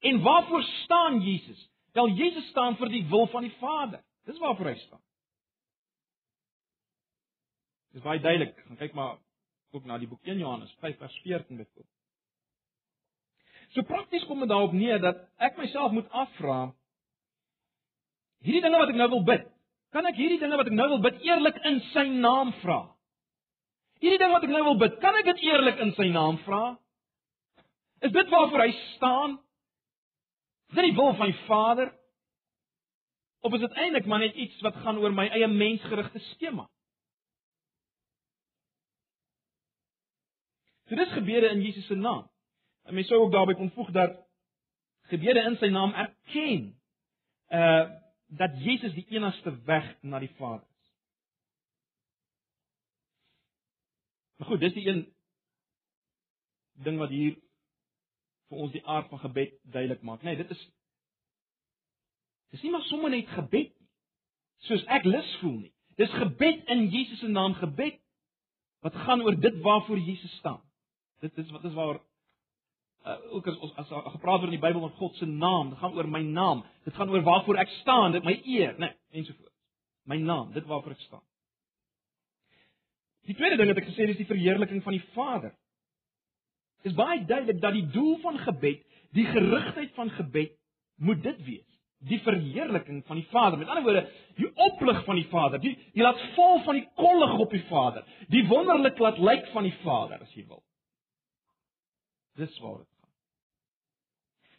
En 0.00 0.22
waarvoor 0.22 0.62
staan 0.62 1.20
Jesus? 1.20 1.70
Wel 1.92 2.08
Jesus 2.08 2.48
staan 2.48 2.76
vir 2.76 2.88
die 2.88 3.04
wil 3.08 3.26
van 3.26 3.42
die 3.42 3.54
Vader. 3.58 4.02
Dis 4.24 4.38
waarvoor 4.38 4.66
hy 4.66 4.74
staan. 4.74 5.00
Dis 7.92 8.02
baie 8.02 8.20
duidelik. 8.20 8.56
Gaan 8.66 8.76
kyk 8.76 8.92
maar 8.94 9.16
ook 9.70 9.84
na 9.84 9.98
die 9.98 10.08
boek 10.08 10.24
1 10.24 10.38
Johannes 10.38 10.72
5 10.80 10.98
vers 10.98 11.20
14 11.22 11.56
byvoorbeeld. 11.56 11.94
So 13.76 13.82
prakties 13.82 14.24
kom 14.24 14.40
dit 14.40 14.48
daarop 14.48 14.72
neer 14.72 15.00
dat 15.00 15.20
ek 15.36 15.58
myself 15.60 15.92
moet 15.92 16.08
afvra 16.10 16.60
hierdie 18.44 18.62
dinge 18.64 18.78
wat 18.80 18.92
ek 18.92 18.96
nou 18.96 19.08
wil 19.16 19.24
bid, 19.26 19.44
kan 19.92 20.06
ek 20.08 20.16
hierdie 20.16 20.40
dinge 20.40 20.56
wat 20.56 20.70
ek 20.70 20.76
nou 20.76 20.88
wil 20.94 21.02
bid 21.04 21.18
eerlik 21.26 21.58
in 21.68 21.80
sy 21.92 22.06
naam 22.08 22.52
vra? 22.62 22.78
Hierdie 23.98 24.20
ding 24.22 24.32
wat 24.32 24.46
ek 24.46 24.52
nou 24.54 24.64
wil 24.70 24.78
bid, 24.80 24.96
kan 25.02 25.16
ek 25.18 25.26
dit 25.32 25.44
eerlik 25.48 25.80
in 25.82 25.92
sy 25.96 26.06
naam 26.14 26.38
vra? 26.46 26.62
Is 28.06 28.14
dit 28.14 28.30
waarvoor 28.30 28.62
hy 28.62 28.72
staan? 28.94 29.38
Is 30.70 30.78
dit 30.78 30.90
die 30.90 30.96
wil 30.96 31.16
van 31.18 31.32
die 31.32 31.40
Vader? 31.48 31.90
Of 33.42 33.54
is 33.56 33.62
dit 33.64 33.78
eintlik 33.82 34.06
maar 34.06 34.22
net 34.22 34.36
iets 34.38 34.60
wat 34.66 34.78
gaan 34.84 35.00
oor 35.02 35.14
my 35.14 35.26
eie 35.34 35.48
mensgerigte 35.50 36.22
skema? 36.32 36.68
So 40.88 40.96
dis 40.96 41.12
gebede 41.12 41.48
in 41.48 41.62
Jesus 41.62 41.86
se 41.86 41.94
naam. 41.94 42.30
En 42.82 42.94
mens 42.94 43.06
sou 43.06 43.20
ook 43.20 43.32
daarby 43.32 43.54
kon 43.54 43.70
voeg 43.70 43.90
dat 43.90 44.16
gebede 45.12 45.44
in 45.44 45.56
sy 45.60 45.68
naam 45.72 45.92
erken 45.92 46.74
uh 47.48 47.88
dat 48.28 48.58
Jesus 48.60 48.92
die 48.92 49.06
enigste 49.08 49.54
weg 49.64 49.86
na 50.02 50.18
die 50.20 50.34
Vader 50.36 50.66
is. 50.68 50.90
Maar 54.36 54.48
goed, 54.48 54.60
dis 54.60 54.74
die 54.76 54.84
een 54.86 55.14
ding 56.84 56.98
wat 57.00 57.08
hier 57.08 57.38
vir 58.48 58.60
ons 58.66 58.72
die 58.72 58.84
aard 58.84 59.08
van 59.08 59.22
gebed 59.22 59.54
duidelik 59.62 60.04
maak. 60.04 60.22
Nee, 60.22 60.36
dit 60.36 60.50
is 60.50 60.66
Dis 62.52 62.62
nie 62.64 62.70
maar 62.72 62.84
sommer 62.88 63.10
net 63.12 63.28
gebed 63.28 63.72
nie. 63.72 63.88
Soos 64.68 64.84
ek 64.92 65.04
lus 65.08 65.32
voel 65.40 65.58
nie. 65.64 65.72
Dis 66.00 66.12
gebed 66.16 66.68
in 66.72 66.86
Jesus 66.92 67.20
se 67.20 67.28
naam 67.28 67.56
gebed 67.58 67.98
wat 68.84 68.96
gaan 69.04 69.22
oor 69.24 69.36
dit 69.40 69.60
waarvoor 69.60 69.98
Jesus 69.98 70.36
staan. 70.38 70.62
Dit 71.24 71.38
is 71.38 71.50
wat 71.50 71.64
is 71.64 71.74
waar 71.74 71.98
uh, 73.06 73.16
ook 73.34 73.46
as 73.46 73.58
ons 73.58 73.74
as, 73.74 73.90
as 73.90 74.12
gepraat 74.12 74.42
word 74.42 74.52
in 74.52 74.58
die 74.58 74.64
Bybel 74.64 74.80
van 74.84 74.96
God 75.00 75.16
se 75.18 75.26
naam, 75.26 75.72
dit 75.72 75.78
gaan 75.78 75.96
oor 75.96 76.08
my 76.08 76.22
naam. 76.22 76.64
Dit 76.86 76.94
gaan 76.98 77.10
oor 77.10 77.24
waarvoor 77.26 77.60
ek 77.64 77.72
staan, 77.80 78.16
dit 78.16 78.26
my 78.26 78.36
eer, 78.44 78.74
né, 78.78 78.90
nee, 78.90 79.22
ensovoorts. 79.22 79.54
My 80.08 80.18
naam, 80.22 80.52
dit 80.54 80.66
waarvoor 80.66 80.96
ek 80.96 81.06
staan. 81.06 81.24
Die 83.28 83.36
tweede 83.36 83.58
ding 83.60 83.68
wat 83.68 83.82
ek 83.82 83.90
gesê 83.90 84.06
het 84.06 84.14
is 84.14 84.22
die 84.22 84.30
verheerliking 84.30 84.82
van 84.84 84.96
die 84.96 85.04
Vader. 85.12 85.52
Dit 86.82 86.92
is 86.92 86.98
baie 86.98 87.24
duidelik 87.26 87.58
dat 87.60 87.74
die 87.76 87.88
doel 87.92 88.14
van 88.22 88.38
gebed, 88.40 88.84
die 89.16 89.26
gerigtheid 89.28 89.92
van 89.98 90.12
gebed 90.16 90.54
moet 91.02 91.20
dit 91.22 91.42
wees 91.44 91.68
die 92.06 92.20
verheerliking 92.22 93.02
van 93.06 93.18
die 93.18 93.26
Vader. 93.30 93.58
Met 93.58 93.68
ander 93.68 93.82
woorde, 93.82 94.04
die 94.38 94.50
oplig 94.54 95.04
van 95.04 95.18
die 95.18 95.26
Vader, 95.30 95.60
die 95.60 95.74
die 95.92 96.02
laat 96.02 96.20
val 96.36 96.60
van 96.66 96.78
die 96.78 96.86
kollig 96.94 97.38
op 97.38 97.50
die 97.50 97.64
Vader, 97.70 98.04
die 98.30 98.44
wonderlik 98.46 98.98
laat 99.02 99.18
lyk 99.18 99.48
van 99.54 99.66
die 99.66 99.74
Vader 99.82 100.22
as 100.22 100.34
jy 100.36 100.44
wil. 100.46 100.62
Dis 102.38 102.58
waar 102.62 102.78
dit 102.78 102.90
gaan. 102.98 103.10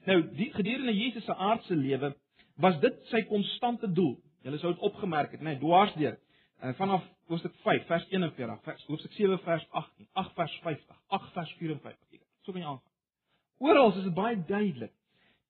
Nou, 0.09 0.17
die 0.35 0.49
gedurende 0.53 0.95
Jesus 0.95 1.23
se 1.23 1.35
aardse 1.35 1.75
lewe 1.75 2.13
was 2.59 2.79
dit 2.83 2.95
sy 3.11 3.21
konstante 3.29 3.87
doel. 3.91 4.17
Julle 4.43 4.59
sou 4.59 4.73
dit 4.73 4.83
opgemerk 4.83 5.31
het, 5.35 5.43
né, 5.43 5.53
nee, 5.53 5.61
dwarsdeur. 5.61 6.17
En 6.59 6.75
vanaf 6.75 7.05
hoofstuk 7.31 7.55
5 7.63 7.85
vers 7.87 8.07
41, 8.11 8.63
vers 8.63 8.85
hoofstuk 8.87 9.13
7 9.15 9.39
vers 9.45 9.67
18, 9.81 10.07
8 10.23 10.33
vers 10.35 10.55
50, 10.63 10.97
8 11.19 11.35
vers 11.37 11.53
54. 11.59 12.23
So 12.43 12.51
kan 12.51 12.61
jy 12.61 12.67
aangaan. 12.67 12.87
Oral 13.59 13.93
is 13.93 14.03
dit 14.03 14.15
baie 14.15 14.39
duidelik 14.47 14.95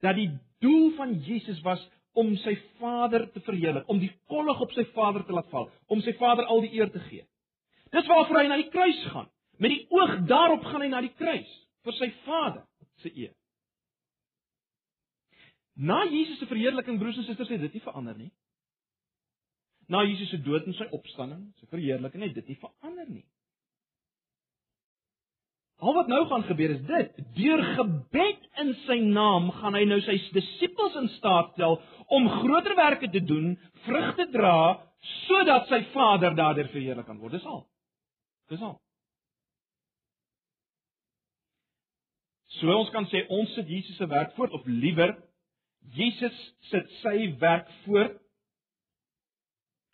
dat 0.05 0.15
die 0.17 0.29
doel 0.63 0.91
van 0.97 1.15
Jesus 1.25 1.61
was 1.65 1.81
om 2.17 2.31
sy 2.43 2.55
Vader 2.79 3.25
te 3.33 3.41
verheerlik, 3.45 3.89
om 3.89 3.99
die 4.01 4.11
kollig 4.31 4.61
op 4.61 4.71
sy 4.75 4.85
Vader 4.93 5.25
te 5.25 5.33
laat 5.33 5.49
val, 5.53 5.67
om 5.87 6.01
sy 6.05 6.13
Vader 6.17 6.49
al 6.49 6.61
die 6.65 6.71
eer 6.77 6.89
te 6.93 7.01
gee. 7.07 7.25
Dis 7.93 8.07
waarvoor 8.09 8.41
hy 8.41 8.47
na 8.49 8.57
die 8.61 8.69
kruis 8.69 9.01
gaan. 9.13 9.29
Met 9.59 9.73
die 9.73 9.83
oog 9.93 10.15
daarop 10.29 10.65
gaan 10.69 10.85
hy 10.85 10.91
na 10.93 11.01
die 11.05 11.13
kruis 11.17 11.49
vir 11.87 11.97
sy 11.99 12.09
Vader 12.25 12.65
se 13.03 13.11
eer. 13.15 13.33
Na 15.79 16.03
Jesus 16.09 16.39
se 16.39 16.47
verheerliking 16.49 16.99
broers 16.99 17.17
en 17.17 17.27
susters 17.27 17.51
het 17.53 17.61
dit 17.63 17.77
nie 17.77 17.85
verander 17.85 18.17
nie. 18.19 18.31
Na 19.89 20.03
Jesus 20.03 20.29
se 20.29 20.41
dood 20.43 20.67
en 20.67 20.75
sy 20.77 20.89
opstanding, 20.95 21.45
sy 21.59 21.69
verheerliking 21.71 22.25
het 22.27 22.35
dit 22.35 22.51
nie 22.51 22.59
verander 22.59 23.07
nie. 23.09 23.25
Al 25.79 25.95
wat 25.95 26.09
nou 26.11 26.25
gaan 26.27 26.43
gebeur 26.43 26.73
is 26.75 26.81
dit: 26.83 27.21
deur 27.37 27.63
gebed 27.77 28.43
in 28.59 28.73
sy 28.83 28.99
naam 29.05 29.47
gaan 29.61 29.77
hy 29.79 29.85
nou 29.87 30.01
sy 30.03 30.17
disippels 30.35 30.97
in 30.99 31.07
staat 31.15 31.55
stel 31.55 31.79
om 32.11 32.27
groter 32.41 32.75
werke 32.75 33.07
te 33.13 33.21
doen, 33.23 33.53
vrug 33.85 34.11
te 34.17 34.27
dra, 34.33 34.57
sodat 35.23 35.69
sy 35.71 35.79
Vader 35.93 36.35
daardeur 36.35 36.67
verheerlik 36.73 37.07
kan 37.07 37.21
word. 37.21 37.37
Dis 37.37 37.47
al. 37.47 37.63
Dis 38.51 38.61
al. 38.65 38.75
So 42.57 42.71
ons 42.73 42.89
kan 42.89 43.05
sê 43.12 43.25
ons 43.29 43.51
sit 43.53 43.69
Jesus 43.69 43.97
se 43.97 44.07
werk 44.09 44.33
voort 44.38 44.55
of 44.57 44.65
liewer 44.65 45.13
Jesus 45.95 46.35
sit 46.69 46.89
sy 47.01 47.29
werk 47.41 47.69
voort 47.85 48.17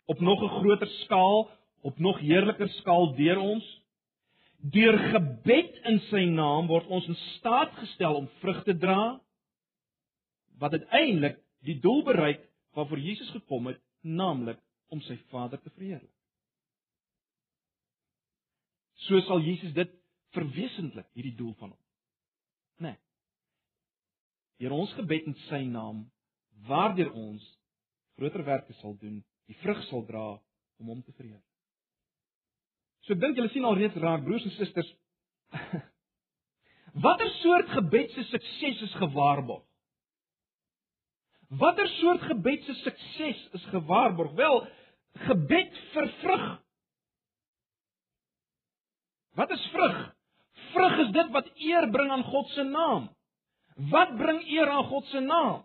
op 0.06 0.20
nog 0.20 0.42
'n 0.42 0.48
groter 0.60 0.88
skaal, 1.04 1.50
op 1.82 1.98
nog 1.98 2.18
heerliker 2.18 2.68
skaal 2.68 3.14
deur 3.14 3.38
ons. 3.38 3.82
Deur 4.56 4.98
gebed 4.98 5.76
in 5.84 6.00
sy 6.10 6.24
naam 6.24 6.66
word 6.66 6.86
ons 6.86 7.06
in 7.06 7.14
staat 7.14 7.72
gestel 7.72 8.14
om 8.14 8.28
vrug 8.40 8.64
te 8.64 8.78
dra 8.78 9.20
wat 10.58 10.72
uiteindelik 10.72 11.38
die 11.60 11.80
doel 11.80 12.02
bereik 12.02 12.40
waarvoor 12.72 12.98
Jesus 12.98 13.30
gekom 13.30 13.66
het, 13.66 13.80
naamlik 14.00 14.58
om 14.88 15.00
sy 15.00 15.16
Vader 15.30 15.60
te 15.62 15.70
verheerlik. 15.70 16.12
So 18.94 19.20
sal 19.20 19.40
Jesus 19.40 19.72
dit 19.72 19.90
verwesentlik 20.30 21.06
hierdie 21.12 21.36
doel 21.36 21.54
van 21.58 21.70
hom. 21.70 21.85
Deur 24.60 24.72
ons 24.72 24.92
gebed 24.96 25.26
in 25.28 25.36
sy 25.46 25.64
naam 25.68 26.06
waardeur 26.66 27.10
ons 27.12 27.44
groter 28.16 28.44
werke 28.46 28.72
sal 28.80 28.96
doen, 29.00 29.20
die 29.46 29.58
vrug 29.60 29.82
sal 29.90 30.06
dra 30.08 30.24
om 30.80 30.88
hom 30.88 31.02
te 31.04 31.12
verheerlik. 31.12 31.44
So 33.04 33.14
ek 33.14 33.20
dink 33.22 33.38
julle 33.38 33.52
sien 33.52 33.66
al 33.68 33.76
reeds 33.78 33.98
raak 34.02 34.24
broers 34.26 34.46
en 34.48 34.54
susters. 34.56 34.88
Watter 37.04 37.28
soort 37.42 37.70
gebed 37.76 38.14
se 38.14 38.24
sukses 38.32 38.82
is 38.88 38.94
gewaarborg? 39.02 39.64
Watter 41.60 41.88
soort 42.00 42.24
gebed 42.26 42.64
se 42.66 42.74
sukses 42.80 43.42
is 43.54 43.66
gewaarborg? 43.70 44.32
Wel, 44.40 44.62
gebed 45.28 45.82
vir 45.92 46.08
vrug. 46.22 46.46
Wat 49.36 49.52
is 49.52 49.68
vrug? 49.74 50.00
Vrug 50.72 50.98
is 51.04 51.12
dit 51.14 51.30
wat 51.36 51.52
eer 51.68 51.90
bring 51.92 52.10
aan 52.10 52.24
God 52.24 52.48
se 52.56 52.64
naam. 52.64 53.10
Wat 53.76 54.16
bring 54.16 54.40
eer 54.48 54.70
aan 54.72 54.84
God 54.84 55.04
se 55.04 55.20
naam? 55.20 55.64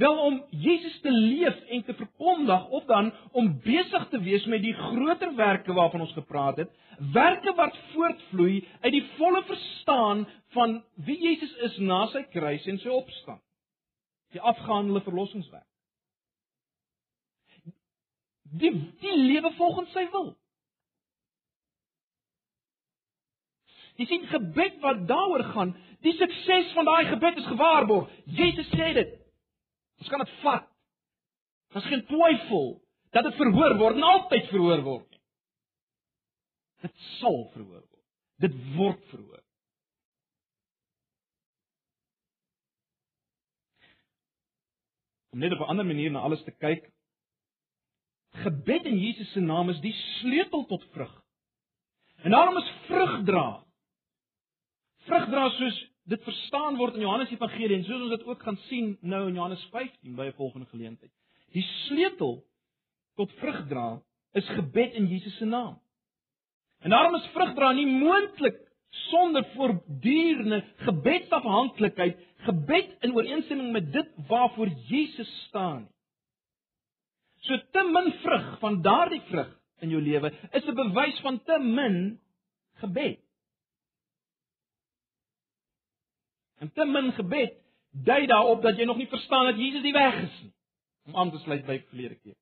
Wel 0.00 0.18
om 0.18 0.44
Jesus 0.50 1.00
te 1.00 1.10
leef 1.10 1.56
en 1.68 1.84
te 1.84 1.94
verkondig 1.94 2.68
of 2.68 2.84
dan 2.84 3.12
om 3.32 3.60
besig 3.60 4.08
te 4.08 4.20
wees 4.20 4.44
met 4.44 4.62
die 4.62 4.72
groter 4.72 5.34
werke 5.36 5.72
waarvan 5.72 6.00
ons 6.00 6.12
gepraat 6.16 6.56
het, 6.56 6.70
werke 7.12 7.52
wat 7.54 7.76
voortvloei 7.92 8.68
uit 8.80 8.92
die 8.92 9.04
volle 9.18 9.42
verstaan 9.44 10.24
van 10.56 10.78
wie 10.94 11.18
Jesus 11.20 11.52
is 11.68 11.76
na 11.78 12.06
sy 12.14 12.22
kruis 12.32 12.64
en 12.66 12.80
sy 12.80 12.88
opstanding. 12.88 13.44
Die 14.32 14.40
afgehandelde 14.40 15.04
verlossingswerk. 15.04 15.66
Die 18.62 18.72
die 19.02 19.16
lewe 19.16 19.52
volgens 19.58 19.92
sy 19.92 20.06
wil. 20.14 20.32
Jy 24.00 24.06
sien 24.08 24.26
gebed 24.30 24.78
wat 24.80 25.04
daaroor 25.10 25.44
gaan, 25.52 25.76
die 26.04 26.14
sukses 26.16 26.72
van 26.76 26.88
daai 26.88 27.06
gebed 27.10 27.40
is 27.42 27.48
gewaarborg. 27.50 28.10
Jesus 28.24 28.68
sê 28.72 28.92
dit. 28.96 29.16
Ons 30.00 30.08
kan 30.08 30.22
dit 30.24 30.36
vat. 30.44 30.66
Daar's 31.74 31.86
geen 31.86 32.06
twyfel 32.06 32.80
dat 33.14 33.26
dit 33.26 33.36
verhoor 33.38 33.76
word 33.78 33.98
en 33.98 34.08
altyd 34.08 34.48
verhoor 34.50 34.82
word 34.86 35.06
nie. 35.10 35.22
Dit 36.86 37.06
sal 37.18 37.44
verhoor 37.52 37.84
word. 37.84 38.04
Dit 38.40 38.56
word 38.76 39.04
verhoor. 39.12 39.44
Om 45.30 45.38
net 45.38 45.52
op 45.52 45.60
'n 45.60 45.70
ander 45.70 45.86
manier 45.86 46.10
na 46.10 46.24
alles 46.26 46.42
te 46.44 46.50
kyk. 46.50 46.90
Gebed 48.42 48.84
in 48.84 48.98
Jesus 48.98 49.32
se 49.32 49.40
naam 49.40 49.68
is 49.68 49.80
die 49.80 49.92
sleutel 49.92 50.66
tot 50.66 50.84
vrug. 50.92 51.22
En 52.22 52.30
daarom 52.30 52.56
is 52.56 52.72
vrug 52.86 53.24
dra. 53.24 53.64
Vrug 55.10 55.26
dra 55.26 55.48
soos 55.56 55.78
dit 56.10 56.22
verstaan 56.22 56.76
word 56.78 56.94
in 56.94 57.02
Johannes 57.02 57.32
Evangelie 57.34 57.80
en 57.80 57.84
soos 57.86 58.04
ons 58.04 58.12
dit 58.14 58.26
ook 58.28 58.42
gaan 58.46 58.58
sien 58.68 58.92
nou 59.02 59.24
in 59.28 59.34
Johannes 59.34 59.62
15 59.72 60.14
by 60.14 60.28
'n 60.30 60.38
volgende 60.38 60.66
geleentheid. 60.70 61.10
Die 61.52 61.66
sleutel 61.86 62.44
tot 63.16 63.32
vrugdra 63.42 64.02
is 64.32 64.48
gebed 64.48 64.94
in 64.94 65.06
Jesus 65.06 65.36
se 65.36 65.44
naam. 65.44 65.80
En 66.80 66.90
daarom 66.90 67.14
is 67.14 67.30
vrugdra 67.34 67.72
nie 67.72 67.86
moontlik 67.86 68.58
sonder 68.90 69.44
voortdurende 69.54 70.64
gebedsafhanklikheid, 70.76 72.18
gebed 72.36 72.96
in 73.00 73.14
ooreenstemming 73.14 73.72
met 73.72 73.92
dit 73.92 74.08
waarvoor 74.28 74.68
Jesus 74.88 75.44
staan 75.48 75.82
nie. 75.82 75.94
So 77.40 77.56
te 77.72 77.82
min 77.92 78.12
vrug 78.12 78.58
van 78.58 78.82
daardie 78.82 79.22
vrug 79.30 79.50
in 79.80 79.88
jou 79.88 80.02
lewe 80.02 80.32
is 80.52 80.66
'n 80.66 80.74
bewys 80.74 81.20
van 81.20 81.42
te 81.42 81.58
min 81.58 82.20
gebed. 82.74 83.29
En 86.60 86.72
te 86.72 86.84
min 86.84 87.12
gebed 87.16 87.56
dui 87.90 88.26
daarop 88.26 88.62
dat 88.62 88.76
jy 88.76 88.84
nog 88.84 88.96
nie 89.00 89.08
verstaan 89.08 89.48
dat 89.48 89.58
Jesus 89.58 89.82
die 89.82 89.96
weg 89.96 90.22
is 90.22 90.40
nie. 90.42 90.52
Om 91.08 91.16
aan 91.16 91.30
te 91.30 91.38
sluit 91.38 91.64
by 91.66 91.78
verlede 91.88 92.18
keer. 92.20 92.36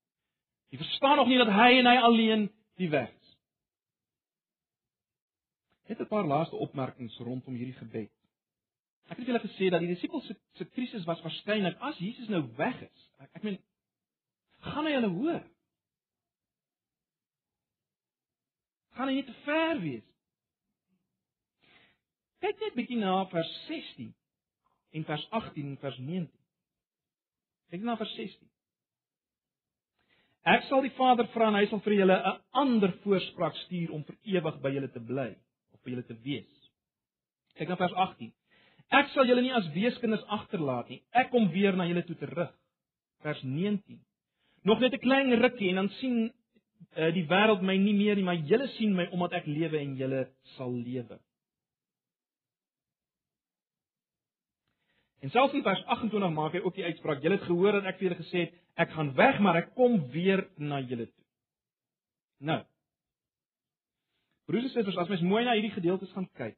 Jy 0.68 0.80
verstaan 0.82 1.16
nog 1.16 1.30
nie 1.30 1.38
dat 1.38 1.52
hy 1.54 1.78
en 1.78 1.86
hy 1.86 1.96
alleen 1.96 2.48
die 2.76 2.90
weg 2.90 3.08
is. 3.08 3.36
Net 5.88 6.00
'n 6.00 6.10
paar 6.10 6.26
laaste 6.26 6.56
opmerkings 6.56 7.18
rondom 7.18 7.54
hierdie 7.54 7.78
gebed. 7.78 8.12
Ek 9.08 9.16
het 9.16 9.26
julle 9.26 9.40
gesê 9.40 9.70
dat 9.72 9.80
die 9.80 9.94
disippels 9.94 10.26
se 10.26 10.36
se 10.52 10.64
krisis 10.64 11.04
was 11.04 11.22
waarskynlik 11.24 11.78
as 11.80 11.98
Jesus 11.98 12.28
nou 12.28 12.42
weg 12.56 12.82
is. 12.82 13.10
Ek 13.18 13.30
ek 13.32 13.42
meen 13.42 13.58
gaan 14.60 14.84
hy 14.84 14.92
hulle 14.92 15.08
hoor? 15.08 15.42
Gaan 18.98 19.08
hy 19.08 19.14
nie 19.14 19.24
te 19.24 19.36
ver 19.46 19.80
wees? 19.80 20.17
Kyk 22.42 22.60
net 22.62 22.76
bietjie 22.78 22.98
na 23.00 23.24
vers 23.32 23.50
16 23.66 24.12
en 24.98 25.04
vers 25.08 25.24
18 25.30 25.64
en 25.64 25.78
vers 25.82 25.98
19. 25.98 26.28
Kyk 27.72 27.82
na 27.84 27.96
vers 27.98 28.14
16. 28.14 28.46
Ek 30.48 30.64
sal 30.68 30.84
die 30.86 30.94
Vader 30.96 31.26
vra 31.34 31.50
en 31.50 31.58
hy 31.58 31.66
sal 31.68 31.82
vir 31.84 31.98
julle 31.98 32.16
'n 32.16 32.38
ander 32.62 32.94
voorspraak 33.02 33.56
stuur 33.64 33.92
om 33.92 34.04
vir 34.04 34.16
ewig 34.36 34.60
by 34.62 34.70
julle 34.76 34.90
te 34.92 35.00
bly 35.00 35.30
of 35.74 35.82
by 35.82 35.90
julle 35.90 36.06
te 36.06 36.16
wees. 36.24 36.54
Kyk 37.58 37.68
na 37.68 37.76
vers 37.76 37.92
18. 37.92 38.32
Ek 38.90 39.10
sal 39.12 39.26
julle 39.26 39.42
nie 39.42 39.52
as 39.52 39.68
weeskinders 39.74 40.24
agterlaat 40.32 40.88
nie. 40.88 41.02
Ek 41.12 41.30
kom 41.30 41.50
weer 41.52 41.76
na 41.76 41.84
julle 41.84 42.04
toe 42.06 42.16
terug. 42.16 42.54
Vers 43.22 43.42
19. 43.42 43.98
Nog 44.64 44.80
net 44.80 44.94
'n 44.94 45.04
klein 45.04 45.34
rukkie 45.42 45.68
en 45.68 45.74
dan 45.74 45.90
sien 46.00 46.32
uh, 46.96 47.12
die 47.12 47.26
wêreld 47.26 47.62
my 47.62 47.76
nie 47.76 47.94
meer 47.94 48.14
nie, 48.14 48.24
maar 48.24 48.38
julle 48.38 48.68
sien 48.78 48.94
my 48.94 49.08
omdat 49.10 49.32
ek 49.32 49.46
lewe 49.46 49.78
en 49.78 49.96
julle 49.96 50.28
sal 50.56 50.72
lewe. 50.72 51.18
En 55.18 55.30
selfs 55.30 55.54
in 55.54 55.64
vers 55.66 55.84
28 55.84 56.30
maak 56.34 56.54
hy 56.54 56.60
ook 56.62 56.76
die 56.78 56.84
uitspraak: 56.84 57.22
"Julle 57.22 57.38
het 57.38 57.46
gehoor 57.46 57.72
dat 57.72 57.84
ek 57.90 57.98
vir 57.98 58.08
julle 58.08 58.22
gesê 58.22 58.42
het, 58.46 58.58
ek 58.74 58.90
gaan 58.94 59.14
weg, 59.14 59.40
maar 59.42 59.56
ek 59.56 59.74
kom 59.74 59.98
weer 60.14 60.48
na 60.56 60.80
julle 60.80 61.06
toe." 61.06 61.24
Nou. 62.38 62.60
Broers 64.46 64.64
en 64.64 64.70
susters, 64.70 64.96
as 64.96 65.08
mens 65.08 65.20
mooi 65.26 65.44
na 65.44 65.56
hierdie 65.58 65.74
gedeeltes 65.74 66.12
gaan 66.14 66.28
kyk, 66.38 66.56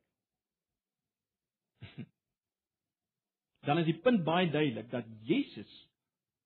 dan 3.67 3.79
is 3.79 3.89
die 3.89 3.99
punt 4.05 4.25
baie 4.25 4.51
duidelik 4.51 4.91
dat 4.91 5.09
Jesus 5.27 5.73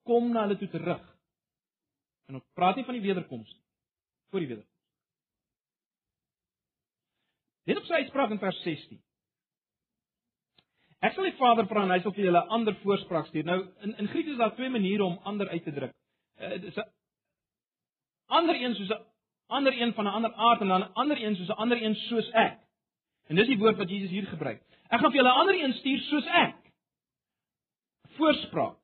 kom 0.09 0.31
na 0.33 0.46
hulle 0.46 0.59
toe 0.61 0.70
terug. 0.70 1.03
En 2.31 2.38
ons 2.38 2.46
praat 2.57 2.77
nie 2.79 2.87
van 2.87 2.96
die 2.96 3.05
wederkoms 3.05 3.50
nie, 3.50 3.64
voor 4.31 4.40
die 4.40 4.48
wederkoms. 4.55 4.70
Dit 7.64 7.81
op 7.81 7.87
sy 7.88 8.00
uitspraak 8.05 8.33
in 8.33 8.40
vers 8.40 8.62
16. 8.62 9.00
Ek 11.04 11.12
sal 11.12 11.26
die 11.28 11.36
Vader 11.36 11.66
vra 11.68 11.82
en 11.84 11.92
hy 11.92 12.00
sal 12.00 12.14
vir 12.16 12.24
julle 12.30 12.40
'n 12.40 12.54
ander 12.56 12.74
voorspraak 12.82 13.26
stuur. 13.28 13.44
Nou 13.44 13.58
in 13.84 13.96
in 13.98 14.08
Grieks 14.08 14.30
is 14.30 14.38
daar 14.40 14.54
twee 14.54 14.70
maniere 14.70 15.04
om 15.04 15.18
ander 15.24 15.48
uit 15.48 15.64
te 15.64 15.72
druk. 15.72 15.92
Uh, 16.40 16.60
dis 16.60 16.76
'n 16.76 16.88
ander 18.26 18.56
een 18.56 18.74
soos 18.74 18.90
'n 18.90 19.04
ander 19.48 19.72
een 19.80 19.92
van 19.94 20.04
'n 20.04 20.14
ander 20.18 20.32
aard 20.34 20.60
en 20.60 20.68
dan 20.68 20.80
'n 20.80 20.92
ander 20.94 21.22
een 21.22 21.36
soos 21.36 21.48
'n 21.48 21.60
ander 21.60 21.82
een 21.82 21.94
soos 21.94 22.30
ek. 22.30 22.58
En 23.28 23.36
dis 23.36 23.46
die 23.46 23.58
woord 23.58 23.76
wat 23.76 23.90
Jesus 23.90 24.10
hier 24.10 24.26
gebruik. 24.26 24.62
Ek 24.90 25.00
gaan 25.00 25.10
vir 25.10 25.20
julle 25.20 25.34
'n 25.34 25.40
ander 25.40 25.54
een 25.54 25.72
stuur 25.72 25.98
soos 25.98 26.26
ek. 26.26 26.56
Voorspraak. 28.16 28.76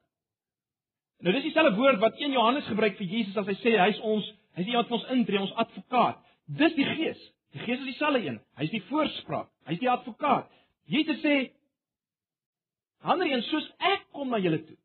Nou 1.20 1.34
dis 1.34 1.42
dieselfde 1.42 1.76
woord 1.76 1.98
wat 2.00 2.18
1 2.18 2.32
Johannes 2.32 2.66
gebruik 2.66 2.96
vir 2.96 3.06
Jesus 3.06 3.36
as 3.36 3.46
hy 3.46 3.54
sê 3.54 3.76
hy's 3.78 4.00
ons, 4.00 4.32
hy's 4.56 4.66
die 4.66 4.76
wat 4.76 4.90
ons 4.90 5.04
intree, 5.04 5.40
ons 5.40 5.54
advokaat. 5.54 6.18
Dis 6.46 6.74
die 6.74 6.84
Gees. 6.84 7.32
Die 7.52 7.60
Gees 7.60 7.78
is 7.78 7.84
dieselfde 7.84 8.26
een. 8.26 8.40
Hy's 8.56 8.70
die 8.70 8.82
voorspraak. 8.82 9.48
Hy's 9.64 9.78
die 9.78 9.90
advokaat. 9.90 10.50
Jesus 10.84 11.20
sê 11.20 11.50
Ander 13.00 13.30
een 13.30 13.42
soos 13.48 13.66
ek 13.78 14.06
kom 14.12 14.28
na 14.28 14.40
julle 14.42 14.60
toe. 14.64 14.76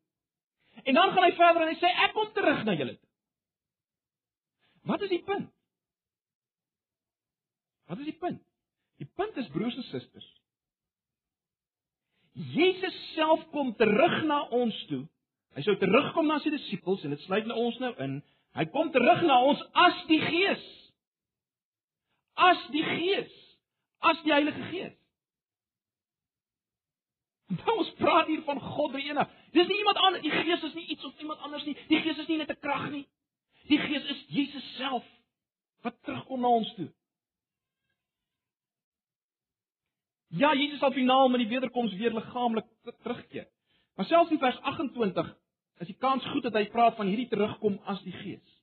En 0.84 0.94
dan 0.94 1.12
gaan 1.12 1.24
hy 1.24 1.34
verder 1.36 1.62
en 1.62 1.72
hy 1.72 1.78
sê 1.80 1.90
ek 2.06 2.14
kom 2.16 2.30
terug 2.36 2.62
na 2.64 2.76
julle 2.78 2.96
toe. 2.96 3.10
Wat 4.86 5.02
is 5.02 5.12
die 5.12 5.22
punt? 5.26 5.50
Wat 7.86 7.98
is 7.98 8.08
die 8.08 8.18
punt? 8.20 8.42
Die 9.02 9.08
punt 9.18 9.36
is 9.36 9.48
broers 9.52 9.76
en 9.76 9.86
susters. 9.90 10.26
Jesus 12.54 12.96
self 13.14 13.44
kom 13.52 13.74
terug 13.76 14.22
na 14.28 14.42
ons 14.54 14.76
toe. 14.90 15.04
Hy 15.56 15.64
sou 15.64 15.76
terugkom 15.80 16.28
na 16.28 16.36
sy 16.44 16.52
disippels 16.52 17.04
en 17.04 17.14
dit 17.14 17.22
sluit 17.24 17.46
nou 17.48 17.56
ons 17.68 17.78
nou 17.80 17.92
in. 18.04 18.18
Hy 18.56 18.66
kom 18.72 18.90
terug 18.92 19.22
na 19.24 19.38
ons 19.48 19.62
as 19.86 20.02
die 20.10 20.20
Gees. 20.20 20.64
As 22.36 22.60
die 22.74 22.84
Gees. 22.84 23.32
As 24.04 24.20
die 24.24 24.34
Heilige 24.34 24.68
Gees. 24.70 24.96
Nou 27.46 27.76
ons 27.80 27.92
praat 28.00 28.26
hier 28.26 28.42
van 28.42 28.60
God 28.60 28.92
die 28.96 29.08
Enig. 29.10 29.34
Dis 29.54 29.68
nie 29.70 29.78
iemand 29.78 29.96
anders, 30.02 30.22
die 30.22 30.34
Gees 30.34 30.62
is 30.62 30.74
nie 30.74 30.86
iets 30.86 31.04
of 31.04 31.18
iemand 31.22 31.40
anders 31.46 31.64
nie. 31.64 31.76
Die 31.88 32.00
Gees 32.02 32.18
is 32.18 32.26
nie 32.26 32.38
net 32.40 32.50
'n 32.50 32.60
krag 32.60 32.90
nie. 32.90 33.06
Die 33.70 33.78
Gees 33.78 34.04
is 34.04 34.24
Jesus 34.28 34.76
self 34.76 35.04
wat 35.82 36.02
terugkom 36.02 36.40
na 36.40 36.48
ons 36.48 36.74
toe. 36.74 36.88
Ja, 40.28 40.54
Jesus 40.54 40.78
sal 40.78 40.92
finaal 40.92 41.28
met 41.28 41.40
die 41.40 41.48
wederkoms 41.48 41.94
weer 41.94 42.12
liggaamlik 42.12 42.66
terugkeer. 43.02 43.48
Maar 43.94 44.06
selfs 44.06 44.30
in 44.30 44.38
vers 44.38 44.58
28 44.60 45.36
is 45.78 45.86
die 45.86 45.96
kans 45.96 46.24
goed 46.26 46.42
dat 46.42 46.52
hy 46.52 46.66
praat 46.68 46.96
van 46.96 47.06
hierdie 47.06 47.28
terugkom 47.28 47.78
as 47.84 48.02
die 48.02 48.12
Gees. 48.12 48.56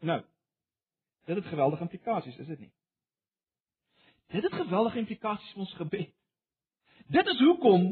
Nou. 0.00 0.22
Dit 1.26 1.36
het 1.36 1.46
geweldige 1.46 1.82
implikasies, 1.82 2.36
is 2.36 2.46
dit 2.46 2.58
nie? 2.58 2.72
Dit 4.26 4.42
het 4.42 4.52
geweldige 4.52 4.98
implikasies 4.98 5.52
vir 5.52 5.60
ons 5.66 5.74
gebed. 5.74 6.14
Dit 7.10 7.26
is 7.26 7.40
hoekom 7.42 7.90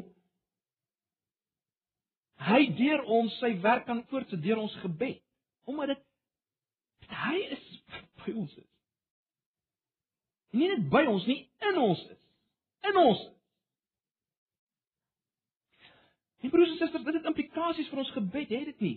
hy 2.48 2.60
deur 2.78 3.02
ons 3.18 3.34
sy 3.42 3.50
werk 3.64 3.88
kan 3.88 4.04
voortsit 4.10 4.42
deur 4.44 4.60
ons 4.62 4.76
gebed. 4.84 5.18
Omdat 5.68 5.94
dit 5.94 7.16
hy 7.24 7.34
is 7.56 7.64
by 8.22 8.34
ons 8.34 8.54
is. 8.54 8.68
Nie 10.56 10.70
net 10.70 10.86
by 10.92 11.02
ons 11.10 11.26
nie, 11.28 11.42
in 11.68 11.80
ons 11.82 12.00
is. 12.06 12.20
In 12.88 12.96
ons. 13.00 13.26
Die 16.44 16.50
broers 16.52 16.70
en 16.70 16.78
susters, 16.78 17.04
dit 17.04 17.18
het 17.18 17.28
implikasies 17.28 17.90
vir 17.90 18.00
ons 18.04 18.14
gebed, 18.14 18.52
het 18.54 18.70
dit 18.70 18.84
nie? 18.86 18.96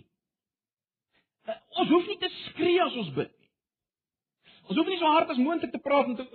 Uh, 1.50 1.58
ons 1.82 1.90
hoef 1.90 2.06
nie 2.06 2.18
te 2.22 2.30
skree 2.44 2.78
as 2.84 2.96
ons 3.02 3.10
bid 3.16 3.32
nie. 3.32 3.50
Ons 4.68 4.78
hoef 4.78 4.88
nie 4.88 4.98
so 5.00 5.10
hard 5.10 5.32
as 5.34 5.40
moontlik 5.42 5.74
te 5.74 5.82
praat 5.82 6.12
en 6.12 6.20
te 6.20 6.26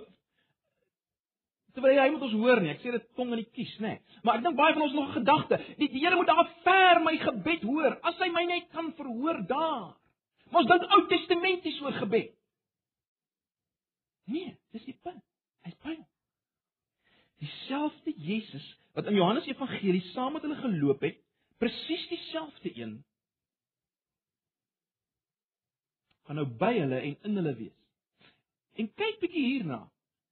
terwyl 1.78 2.00
hy 2.02 2.08
moet 2.12 2.24
ons 2.26 2.34
hoor 2.40 2.60
nie. 2.62 2.72
Ek 2.74 2.82
sê 2.82 2.92
dit 2.94 3.06
tong 3.18 3.30
in 3.32 3.40
die 3.40 3.48
kies, 3.54 3.72
nê. 3.84 3.94
Maar 4.26 4.40
ek 4.40 4.44
dink 4.44 4.58
baie 4.58 4.74
van 4.76 4.84
ons 4.88 4.96
nog 4.96 5.14
gedagte. 5.14 5.60
Die, 5.78 5.88
die 5.92 6.02
Here 6.02 6.18
moet 6.18 6.28
daar 6.30 6.50
ver 6.66 7.00
my 7.04 7.14
gebed 7.22 7.64
hoor. 7.68 7.96
As 8.06 8.18
hy 8.22 8.28
my 8.34 8.44
net 8.50 8.68
kan 8.74 8.92
verhoor 8.98 9.40
daar. 9.48 9.94
Maar 10.50 10.62
ons 10.64 10.70
dink 10.72 10.94
Ou 10.96 11.00
Testamenties 11.12 11.80
oor 11.84 11.96
gebed. 12.02 12.34
Nee, 14.28 14.52
dis 14.76 14.84
die 14.90 14.98
punt. 15.00 15.22
Hy's 15.64 15.78
ons. 15.80 16.04
Dieselfde 17.38 18.12
Jesus 18.18 18.66
wat 18.98 19.06
in 19.08 19.14
Johannes 19.14 19.46
Evangelie 19.46 20.02
saam 20.10 20.34
met 20.34 20.42
hulle 20.42 20.58
geloop 20.58 21.04
het, 21.06 21.20
presies 21.62 22.08
dieselfde 22.10 22.72
een. 22.74 22.96
gaan 26.28 26.36
nou 26.36 26.48
by 26.60 26.74
hulle 26.76 26.98
en 27.00 27.14
in 27.24 27.40
hulle 27.40 27.54
wees. 27.56 27.76
En 28.76 28.90
kyk 29.00 29.22
bietjie 29.22 29.44
hierna. 29.46 29.78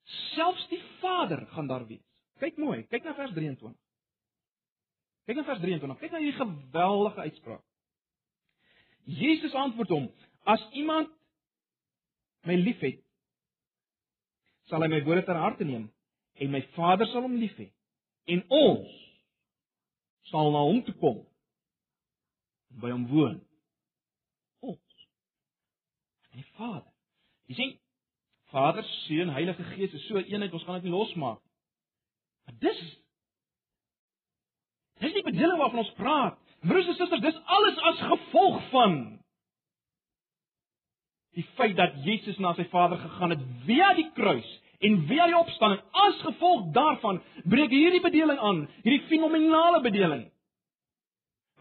Selfs 0.06 0.68
die 0.70 0.82
Vader 1.00 1.46
gaan 1.54 1.66
daar 1.66 1.86
wees. 1.86 2.04
Kyk 2.38 2.58
mooi, 2.60 2.82
kyk 2.90 3.04
na 3.04 3.14
vers 3.16 3.32
23. 3.34 3.72
Kyk 5.26 5.40
na 5.40 5.44
vers 5.48 5.62
23. 5.64 5.98
Kyk 6.02 6.12
na 6.12 6.20
hierdie 6.22 6.38
geweldige 6.38 7.24
uitspraak. 7.26 7.64
Jesus 9.06 9.54
antwoord 9.54 9.90
hom: 9.94 10.06
As 10.44 10.62
iemand 10.72 11.10
my 12.46 12.54
liefhet, 12.58 13.00
sal 14.70 14.82
hy 14.82 14.90
my 14.90 15.02
woorde 15.06 15.24
ter 15.26 15.38
harte 15.38 15.66
neem 15.66 15.88
en 16.42 16.52
my 16.52 16.62
Vader 16.76 17.08
sal 17.10 17.24
hom 17.26 17.38
lief 17.40 17.54
hê 17.58 17.70
en 18.34 18.42
ons 18.52 18.94
sal 20.30 20.50
na 20.54 20.62
hom 20.66 20.82
toe 20.86 20.94
kom 21.00 21.22
by 22.82 22.90
hom 22.92 23.06
woon. 23.10 23.38
Ons. 24.66 25.04
En 26.32 26.42
die 26.42 26.48
Vader. 26.58 26.90
Jy 27.46 27.58
sien, 27.58 27.74
Vader, 28.56 28.86
Seun, 29.04 29.32
Heilige 29.36 29.64
Gees 29.74 29.92
is 29.92 30.06
so 30.08 30.20
eenheid, 30.22 30.54
ons 30.56 30.64
gaan 30.64 30.80
dit 30.80 30.88
nie 30.88 30.96
losmaak 30.96 31.42
nie. 31.42 31.52
Maar 32.46 32.62
dis 32.64 32.86
Dis 34.96 35.12
nie 35.12 35.26
bedoeling 35.26 35.58
waarvan 35.60 35.82
ons 35.82 35.96
praat. 35.98 36.36
Broers 36.64 36.86
en 36.88 36.94
susters, 36.96 37.20
dis 37.20 37.40
alles 37.52 37.80
as 37.90 37.98
gevolg 38.08 38.62
van 38.72 38.94
die 41.36 41.44
feit 41.58 41.74
dat 41.76 41.98
Jesus 42.00 42.38
na 42.40 42.54
sy 42.56 42.64
Vader 42.72 42.96
gegaan 42.96 43.34
het 43.34 43.42
via 43.66 43.90
die 43.98 44.06
kruis 44.16 44.48
En 44.78 45.06
via 45.08 45.26
die 45.26 45.36
opstanding, 45.38 45.80
as 45.90 46.18
gevolg 46.20 46.70
daarvan, 46.76 47.20
breek 47.48 47.72
hierdie 47.72 48.02
bedeling 48.04 48.38
aan, 48.38 48.64
hierdie 48.84 49.06
fenominale 49.08 49.80
bedeling. 49.84 50.26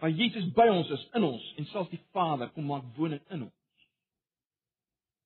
Waar 0.02 0.12
Jesus 0.12 0.48
by 0.56 0.68
ons 0.72 0.90
is, 0.92 1.06
in 1.16 1.24
ons 1.24 1.46
en 1.56 1.70
selfs 1.72 1.94
die 1.94 2.02
Vader 2.16 2.52
kom 2.52 2.68
maak 2.68 2.88
woning 2.98 3.22
in 3.32 3.46
ons. 3.48 3.54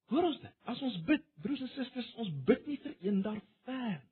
Hoor 0.10 0.26
ons 0.32 0.40
dit? 0.42 0.54
As 0.70 0.82
ons 0.86 0.96
bid, 1.06 1.26
broers 1.44 1.62
en 1.62 1.72
susters, 1.76 2.14
ons 2.22 2.32
bid 2.48 2.68
nie 2.68 2.80
vir 2.84 2.96
een 3.06 3.22
daar 3.26 3.42
ver 3.68 3.98
nie. 4.00 4.10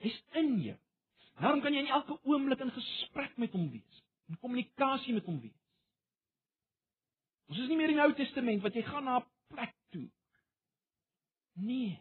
Hy's 0.00 0.18
in 0.40 0.54
jou. 0.64 0.76
Daarom 1.40 1.60
kan 1.64 1.74
jy 1.74 1.84
in 1.84 1.92
elke 1.92 2.16
oomblik 2.28 2.60
in 2.64 2.72
gesprek 2.72 3.36
met 3.40 3.52
hom 3.56 3.66
wees, 3.72 4.04
in 4.28 4.38
kommunikasie 4.40 5.14
met 5.16 5.26
hom 5.28 5.38
wees. 5.40 5.56
Ons 7.50 7.60
is 7.64 7.68
nie 7.68 7.76
meer 7.76 7.92
in 7.92 7.98
die 7.98 8.04
Ou 8.04 8.12
Testament 8.16 8.62
wat 8.64 8.76
jy 8.76 8.84
gaan 8.86 9.04
na 9.04 9.18
'n 9.18 9.26
plek 9.52 9.74
toe. 9.90 10.08
Nee. 11.56 11.98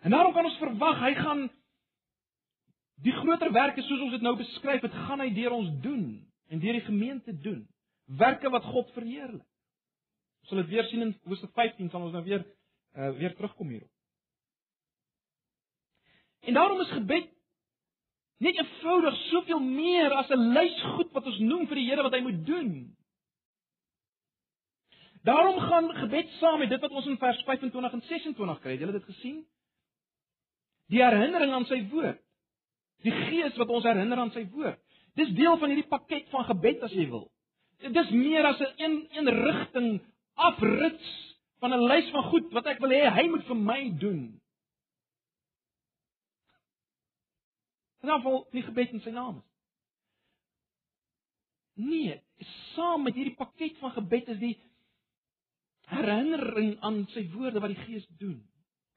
En 0.00 0.10
daarom 0.10 0.32
kan 0.32 0.44
ons 0.44 0.58
verwag 0.58 1.00
hy 1.00 1.14
gaan 1.14 1.50
die 3.02 3.12
groter 3.12 3.52
werke 3.52 3.82
soos 3.82 4.00
ons 4.00 4.12
dit 4.12 4.22
nou 4.22 4.36
beskryf, 4.36 4.80
dit 4.80 4.92
gaan 4.92 5.20
hy 5.20 5.30
deur 5.34 5.52
ons 5.52 5.70
doen 5.82 6.04
en 6.48 6.58
deur 6.58 6.72
die 6.72 6.86
gemeente 6.88 7.40
doen. 7.40 7.68
Werke 8.18 8.50
wat 8.50 8.64
God 8.64 8.90
verheerlik. 8.96 9.46
Ons 10.40 10.52
sal 10.52 10.62
dit 10.62 10.72
weer 10.72 10.86
sien 10.90 11.04
in 11.04 11.12
Hoofstuk 11.28 11.52
15 11.54 11.90
sal 11.90 12.06
ons 12.06 12.14
nou 12.16 12.24
weer 12.26 12.42
uh, 12.42 13.10
weer 13.18 13.34
terugkom 13.36 13.68
hierop. 13.70 13.90
En 16.40 16.56
daarom 16.56 16.80
is 16.80 16.90
gebed 16.96 17.28
net 18.40 18.56
eenvoudig 18.56 19.16
soveel 19.28 19.60
meer 19.60 20.14
as 20.16 20.30
'n 20.30 20.52
lys 20.56 20.82
goed 20.96 21.12
wat 21.12 21.26
ons 21.26 21.38
noem 21.38 21.66
vir 21.68 21.76
die 21.76 21.88
Here 21.90 22.02
wat 22.02 22.12
hy 22.16 22.20
moet 22.24 22.46
doen. 22.46 22.96
Daarom 25.22 25.58
gaan 25.60 25.90
gebed 25.94 26.28
saam 26.40 26.58
met 26.58 26.68
dit 26.68 26.80
wat 26.80 26.90
ons 26.90 27.06
in 27.06 27.18
vers 27.18 27.42
25 27.44 27.92
en 27.92 28.02
26 28.02 28.60
kry. 28.60 28.70
Het 28.70 28.80
julle 28.80 28.92
dit 28.92 29.04
gesien? 29.04 29.44
Die 30.88 31.02
herinnering 31.04 31.52
aan 31.52 31.66
sy 31.68 31.82
woord. 31.88 32.22
Die 33.04 33.12
Gees 33.12 33.56
wat 33.56 33.68
ons 33.68 33.84
herinner 33.84 34.18
aan 34.18 34.32
sy 34.32 34.48
woord. 34.48 34.80
Dis 35.14 35.28
deel 35.36 35.58
van 35.58 35.68
hierdie 35.68 35.88
pakket 35.88 36.28
van 36.32 36.44
gebed 36.44 36.82
as 36.82 36.92
jy 36.96 37.06
wil. 37.10 37.28
Dit 37.80 37.96
is 37.96 38.10
meer 38.10 38.44
as 38.44 38.60
'n 38.60 38.72
een, 38.76 39.08
een 39.10 39.28
rigting 39.28 40.00
afrits 40.34 41.36
van 41.58 41.72
'n 41.72 41.86
lys 41.86 42.10
van 42.10 42.22
goed 42.22 42.52
wat 42.52 42.66
ek 42.66 42.78
wil 42.78 42.90
hê 42.90 43.08
hy 43.08 43.28
moet 43.28 43.44
vir 43.44 43.56
my 43.56 43.90
doen. 43.98 44.40
Val 48.00 48.46
die 48.50 48.62
gebed 48.62 48.92
in 48.92 49.00
sy 49.00 49.10
naam 49.10 49.36
is. 49.36 49.48
Nee, 51.80 52.22
saam 52.74 53.02
met 53.02 53.14
hierdie 53.14 53.36
pakket 53.36 53.78
van 53.78 53.90
gebed 53.90 54.28
is 54.28 54.38
die 54.38 54.56
herinnering 55.90 56.80
aan 56.80 57.06
sy 57.14 57.24
woorde 57.32 57.60
wat 57.60 57.72
die 57.74 57.84
Gees 57.84 58.06
doen. 58.20 58.40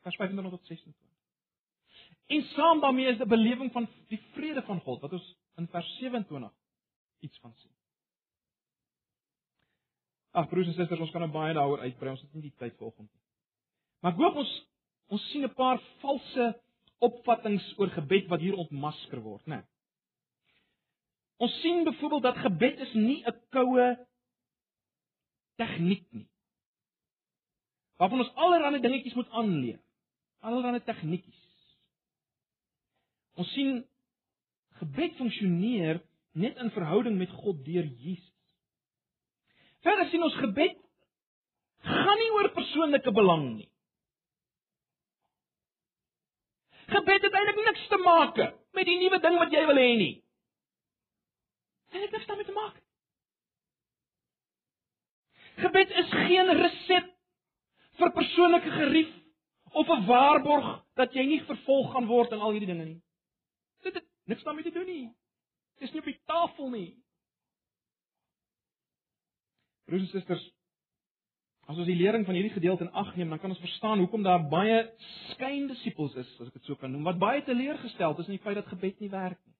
Vers 0.04 0.15
25 0.15 0.52
tot 0.52 0.67
26. 0.67 1.02
En 2.34 2.43
saam 2.56 2.80
daarmee 2.80 3.12
is 3.12 3.19
'n 3.19 3.28
belewing 3.28 3.72
van 3.72 3.88
die 4.08 4.22
vrede 4.34 4.62
van 4.62 4.80
God 4.80 5.02
wat 5.02 5.13
ons 5.13 5.36
in 5.56 5.67
vers 5.67 5.98
27 5.98 6.52
iets 7.19 7.39
van 7.39 7.54
sien. 7.56 7.72
Ag 10.34 10.50
broers 10.50 10.72
en 10.72 10.78
susters, 10.78 11.04
ons 11.06 11.12
kan 11.13 11.22
nou 11.22 11.32
baie 11.32 11.54
daaroor 11.54 11.84
uitbrei, 11.86 12.13
ons 12.15 12.22
het 12.22 12.34
nie 12.34 12.48
die 12.48 12.58
tyd 12.58 12.76
vanoggend 12.80 13.10
nie. 13.10 13.22
Maar 14.02 14.15
ek 14.15 14.22
hoop 14.24 14.41
ons 14.43 14.54
ons 15.13 15.30
sien 15.30 15.43
'n 15.46 15.54
paar 15.54 15.80
valse 16.02 16.46
opvattinge 17.00 17.62
oor 17.78 17.91
gebed 17.93 18.28
wat 18.32 18.39
hier 18.39 18.58
ontmasker 18.58 19.22
word, 19.22 19.46
né? 19.48 19.63
Ons 21.38 21.54
sien 21.62 21.84
byvoorbeeld 21.84 22.24
dat 22.24 22.38
gebed 22.38 22.80
is 22.80 22.93
nie 22.93 23.24
'n 23.26 23.39
koue 23.52 23.98
tegniek 25.58 26.06
nie 26.12 26.28
waarvan 28.04 28.19
ons 28.19 28.36
allerlei 28.36 28.82
dingetjies 28.82 29.15
moet 29.15 29.30
aanleer. 29.30 29.80
Allerlei 30.43 30.82
tegnietjies. 30.84 31.41
Ons 33.39 33.52
sien 33.56 33.78
gebed 34.82 35.15
funksioneer 35.15 36.02
net 36.36 36.58
in 36.60 36.72
verhouding 36.76 37.15
met 37.17 37.32
God 37.43 37.62
deur 37.65 37.86
Jesus. 37.86 38.33
Verder 39.84 40.10
sien 40.10 40.24
ons 40.24 40.39
gebed 40.39 40.80
gaan 41.84 42.19
nie 42.22 42.32
oor 42.32 42.50
persoonlike 42.56 43.12
belang 43.12 43.48
nie. 43.58 43.69
Gebed 46.93 47.26
het 47.28 47.34
eintlik 47.36 47.60
niks 47.65 47.88
te 47.91 48.00
maak 48.00 48.39
met 48.78 48.88
die 48.88 49.00
nuwe 49.02 49.19
ding 49.24 49.39
wat 49.41 49.52
jy 49.52 49.65
wil 49.67 49.80
hê 49.80 49.89
nie. 50.00 50.13
Dit 51.91 52.06
het 52.06 52.15
niks 52.15 52.30
daarmee 52.30 52.48
te 52.48 52.56
maak. 52.56 52.80
Gebed 55.63 55.91
is 56.04 56.15
geen 56.28 56.54
resep 56.62 57.12
vir 58.00 58.15
persoonlike 58.15 58.72
gerief 58.80 59.12
of 59.74 59.89
'n 59.89 60.06
waarborg 60.06 60.84
dat 60.96 61.13
jy 61.13 61.26
nie 61.26 61.43
vervolg 61.43 61.91
gaan 61.91 62.08
word 62.08 62.32
en 62.32 62.39
al 62.39 62.52
hierdie 62.52 62.72
dinge 62.72 62.86
nie. 62.86 63.02
Dit 63.84 63.93
het 63.93 64.08
niks 64.26 64.43
daarmee 64.43 64.63
te 64.63 64.72
doen 64.72 64.86
nie. 64.86 65.13
Dit 65.78 65.88
is 65.88 65.91
nie 65.91 66.00
op 66.00 66.06
die 66.06 66.22
tafel 66.26 66.69
nie. 66.69 67.03
Broers 69.89 70.06
en 70.06 70.12
susters, 70.13 70.43
as 71.67 71.80
ons 71.80 71.88
die 71.88 71.98
lering 72.00 72.26
van 72.28 72.38
hierdie 72.38 72.54
gedeelte 72.54 72.86
in 72.86 72.93
ag 73.00 73.15
neem, 73.15 73.32
dan 73.32 73.39
kan 73.39 73.52
ons 73.52 73.63
verstaan 73.63 74.04
hoekom 74.04 74.24
daar 74.24 74.46
baie 74.52 74.84
skyndisippels 75.34 76.15
is, 76.19 76.30
as 76.39 76.52
ek 76.52 76.60
dit 76.60 76.69
so 76.69 76.80
kan 76.80 76.91
noem, 76.91 77.08
wat 77.08 77.19
baie 77.22 77.43
teleurgesteld 77.48 78.22
is 78.24 78.30
in 78.32 78.38
die 78.38 78.43
feit 78.43 78.60
dat 78.60 78.72
gebed 78.72 79.00
nie 79.04 79.12
werk 79.12 79.39
nie. 79.39 79.58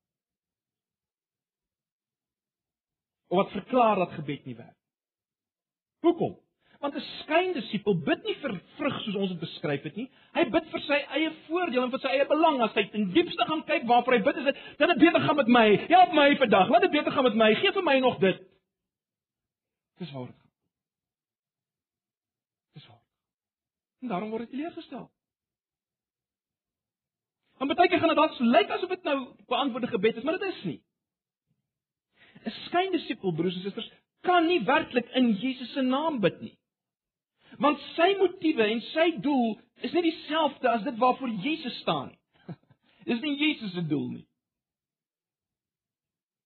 Of 3.34 3.44
wat 3.44 3.54
verklaar 3.56 4.04
dat 4.04 4.16
gebed 4.20 4.48
nie 4.48 4.56
werk. 4.56 4.80
Hoekom? 6.04 6.38
Want 6.84 6.96
'n 7.00 7.06
skyndisipel 7.24 7.96
bid 8.04 8.24
nie 8.28 8.36
vir 8.44 8.54
vrug 8.78 8.96
soos 9.04 9.16
ons 9.16 9.30
dit 9.32 9.40
beskryf 9.40 9.84
het 9.88 9.96
nie. 9.96 10.10
Hy 10.36 10.44
bid 10.52 10.66
vir 10.72 10.82
sy 10.84 11.00
eie 11.16 11.30
voordeel 11.48 11.84
en 11.84 11.92
vir 11.92 12.00
sy 12.00 12.12
eie 12.12 12.26
belang. 12.28 12.62
As 12.62 12.76
hy 12.76 12.90
in 12.94 13.12
diepste 13.16 13.46
gaan 13.48 13.64
kyk 13.64 13.88
waarvoor 13.88 14.14
hy 14.14 14.20
bid, 14.20 14.38
is 14.38 14.44
dit 14.44 14.58
dat 14.78 14.90
dit 14.90 15.00
beter 15.00 15.22
gaan 15.22 15.36
met 15.36 15.48
my. 15.48 15.78
Help 15.88 16.12
my 16.14 16.36
vandag. 16.36 16.70
Laat 16.70 16.82
dit 16.82 16.92
beter 16.92 17.12
gaan 17.12 17.24
met 17.24 17.36
my. 17.36 17.56
Geef 17.56 17.74
vir 17.74 17.84
my 17.84 18.00
nog 18.00 18.20
dit. 18.20 18.53
Dis 20.02 20.12
waar 20.12 20.26
dit 20.26 20.36
gaan. 20.36 20.52
Dis 22.74 22.88
waar. 22.88 23.04
En 24.02 24.08
daarom 24.08 24.30
word 24.30 24.50
dit 24.50 24.60
leergestel. 24.60 25.12
Want 27.58 27.76
baie 27.76 27.90
keer 27.90 28.00
gaan 28.00 28.12
dit 28.12 28.18
dalk 28.18 28.40
lyk 28.40 28.72
asof 28.76 28.90
dit 28.90 29.04
nou 29.08 29.18
beantwoorde 29.48 29.88
gebed 29.88 30.18
is, 30.18 30.24
maar 30.24 30.40
dit 30.40 30.50
is 30.54 30.64
nie. 30.64 30.80
'n 32.44 32.52
Skyndisipel 32.66 33.34
broers 33.34 33.56
en 33.56 33.62
susters 33.62 33.92
kan 34.22 34.48
nie 34.48 34.64
werklik 34.64 35.10
in 35.20 35.32
Jesus 35.40 35.72
se 35.74 35.82
naam 35.82 36.20
bid 36.20 36.42
nie. 36.42 36.58
Want 37.58 37.80
sy 37.96 38.10
motiewe 38.18 38.66
en 38.66 38.82
sy 38.82 39.08
doel 39.22 39.60
is 39.86 39.94
nie 39.94 40.02
dieselfde 40.02 40.70
as 40.70 40.84
dit 40.84 40.98
waarvoor 40.98 41.30
Jesus 41.46 41.80
staan 41.80 42.12
nie. 42.12 42.20
Dis 43.10 43.22
nie 43.22 43.36
Jesus 43.38 43.74
se 43.74 43.88
doel 43.88 44.08
nie. 44.10 44.28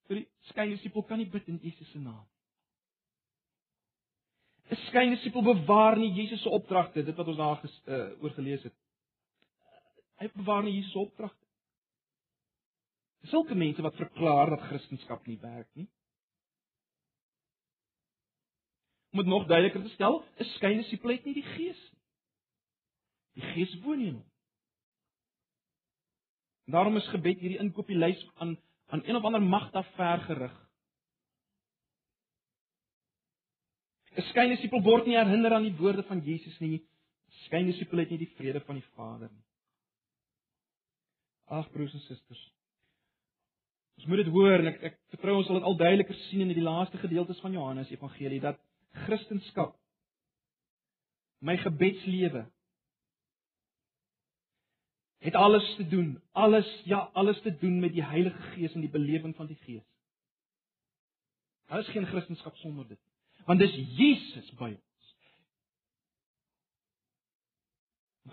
Vir 0.08 0.22
die 0.22 0.28
skynedisipel 0.52 1.06
kan 1.08 1.22
nie 1.22 1.30
bid 1.32 1.48
in 1.48 1.60
Jesus 1.64 1.90
se 1.92 2.00
naam. 2.00 2.26
'n 4.70 4.76
Skynedisipel 4.76 5.44
bewaar 5.44 5.98
nie 5.98 6.14
Jesus 6.14 6.42
se 6.42 6.50
opdragte, 6.50 7.04
dit 7.04 7.16
wat 7.16 7.28
ons 7.28 7.38
daar 7.38 7.62
uh, 7.64 8.24
oor 8.24 8.30
gelees 8.30 8.64
het. 8.64 8.74
Hy 10.20 10.30
bewaar 10.34 10.64
nie 10.64 10.74
Jesus 10.74 10.92
se 10.92 11.00
opdragte. 11.00 11.46
Sulke 13.24 13.56
mense 13.56 13.82
wat 13.82 13.96
verklaar 13.96 14.50
dat 14.50 14.68
Christendom 14.70 15.20
nie 15.26 15.40
werk 15.40 15.70
nie. 15.74 15.88
om 19.18 19.24
dit 19.24 19.26
nog 19.34 19.48
duideliker 19.48 19.82
te 19.84 19.90
stel, 19.90 20.24
'n 20.38 20.44
skyn 20.44 20.78
disipel 20.78 21.10
het 21.10 21.26
nie 21.26 21.34
die 21.34 21.44
Gees 21.44 21.92
nie. 21.92 22.02
Die 23.34 23.52
Gees 23.54 23.82
woon 23.82 24.02
in 24.02 24.14
hom. 24.14 24.32
Daarom 26.66 26.98
is 26.98 27.08
gebed 27.08 27.40
hierdie 27.40 27.60
inkopieslys 27.60 28.30
aan 28.36 28.58
aan 28.88 29.04
een 29.04 29.16
of 29.16 29.24
ander 29.24 29.42
mag 29.42 29.72
daar 29.72 29.84
ver 29.96 30.20
gerig. 30.20 30.67
'n 34.18 34.26
Skyn 34.32 34.50
disipel 34.50 34.82
word 34.82 35.06
nie 35.06 35.18
herinner 35.18 35.54
aan 35.54 35.68
die 35.68 35.78
woorde 35.78 36.04
van 36.04 36.24
Jesus 36.26 36.60
nie. 36.60 36.82
Skyn 37.46 37.70
disipel 37.70 38.00
het 38.00 38.10
nie 38.10 38.24
die 38.26 38.34
vrede 38.38 38.62
van 38.66 38.80
die 38.80 38.88
Vader 38.96 39.30
nie. 39.30 39.44
Ag 41.46 41.70
broers 41.72 41.94
en 41.94 42.00
susters. 42.00 42.44
Ons 43.98 44.08
moet 44.10 44.24
dit 44.24 44.34
hoor 44.34 44.60
en 44.60 44.68
ek 44.74 44.84
ek 44.92 44.98
vertrou 45.14 45.38
ons 45.38 45.48
sal 45.48 45.60
dit 45.60 45.68
al 45.70 45.78
duideliker 45.78 46.18
sien 46.28 46.42
in 46.42 46.54
die 46.54 46.66
laaste 46.66 46.98
gedeeltes 47.02 47.40
van 47.42 47.56
Johannes 47.56 47.92
Evangelie 47.94 48.42
dat 48.42 48.60
Christendom 49.06 49.74
my 51.40 51.58
gebedslewe 51.62 52.48
het 55.22 55.36
alles 55.36 55.66
te 55.76 55.86
doen, 55.88 56.22
alles 56.32 56.68
ja, 56.86 57.10
alles 57.14 57.42
te 57.42 57.54
doen 57.58 57.80
met 57.80 57.94
die 57.94 58.04
Heilige 58.06 58.42
Gees 58.54 58.74
en 58.74 58.86
die 58.86 58.90
belewing 58.90 59.36
van 59.36 59.50
die 59.50 59.58
Gees. 59.66 59.86
Daar 61.68 61.80
is 61.80 61.94
geen 61.94 62.06
Christendom 62.06 62.56
sonder 62.56 62.88
dit. 62.88 63.07
Want 63.48 63.60
dis 63.60 63.76
Jesus 63.96 64.50
by 64.60 64.74
ons. 64.74 65.12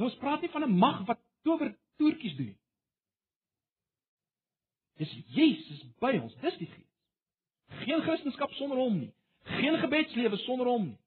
Ons 0.03 0.17
praat 0.19 0.43
nie 0.43 0.51
van 0.51 0.67
'n 0.67 0.79
mag 0.79 1.05
wat 1.07 1.21
tower 1.47 1.71
toertjies 1.97 2.35
doen. 2.37 2.59
Dis 4.99 5.13
Jesus 5.27 5.85
by 6.03 6.19
ons, 6.19 6.35
dis 6.43 6.57
die 6.59 6.67
Gees. 6.67 6.91
Geen 7.85 8.03
Christendom 8.03 8.51
sonder 8.59 8.79
hom 8.79 8.99
nie. 8.99 9.15
Geen 9.43 9.79
gebedslewe 9.79 10.37
sonder 10.37 10.67
hom 10.67 10.85
nie. 10.87 10.99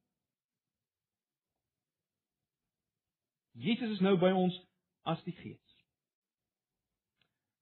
Jesus 3.52 3.90
is 3.90 4.00
nou 4.00 4.18
by 4.18 4.32
ons 4.32 4.56
as 5.04 5.24
die 5.24 5.36
Gees. 5.36 5.64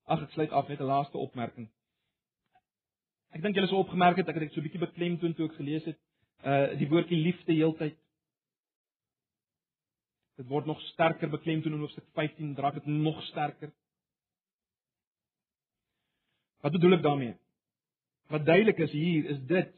Ag 0.05 0.21
ek 0.21 0.31
sluit 0.31 0.51
af 0.51 0.67
met 0.67 0.79
'n 0.79 0.83
laaste 0.93 1.17
opmerking. 1.17 1.69
Ek 3.29 3.41
dink 3.41 3.55
julle 3.55 3.67
sou 3.67 3.79
opgemerk 3.79 4.17
het 4.17 4.27
ek 4.27 4.35
het 4.35 4.43
dit 4.43 4.53
so 4.53 4.59
'n 4.59 4.63
bietjie 4.63 4.85
beklemtoon 4.85 5.33
toe 5.33 5.49
ek 5.49 5.57
gelees 5.57 5.85
het 5.85 5.99
uh 6.43 6.77
die 6.79 6.89
woordjie 6.89 7.17
liefde 7.17 7.53
heeltyd. 7.53 7.97
Dit 10.35 10.47
word 10.47 10.65
nog 10.65 10.81
sterker 10.91 11.29
beklemtoon 11.29 11.73
in 11.73 11.79
hoofstuk 11.79 12.07
15, 12.13 12.55
draak 12.55 12.73
dit 12.73 12.85
nog 12.85 13.21
sterker. 13.29 13.71
Wat 16.61 16.71
bedoel 16.71 16.97
ek 16.97 17.03
daarmee? 17.05 17.35
Wat 18.33 18.45
duidelik 18.45 18.81
is 18.83 18.91
hier 18.91 19.29
is 19.29 19.39
dit 19.47 19.71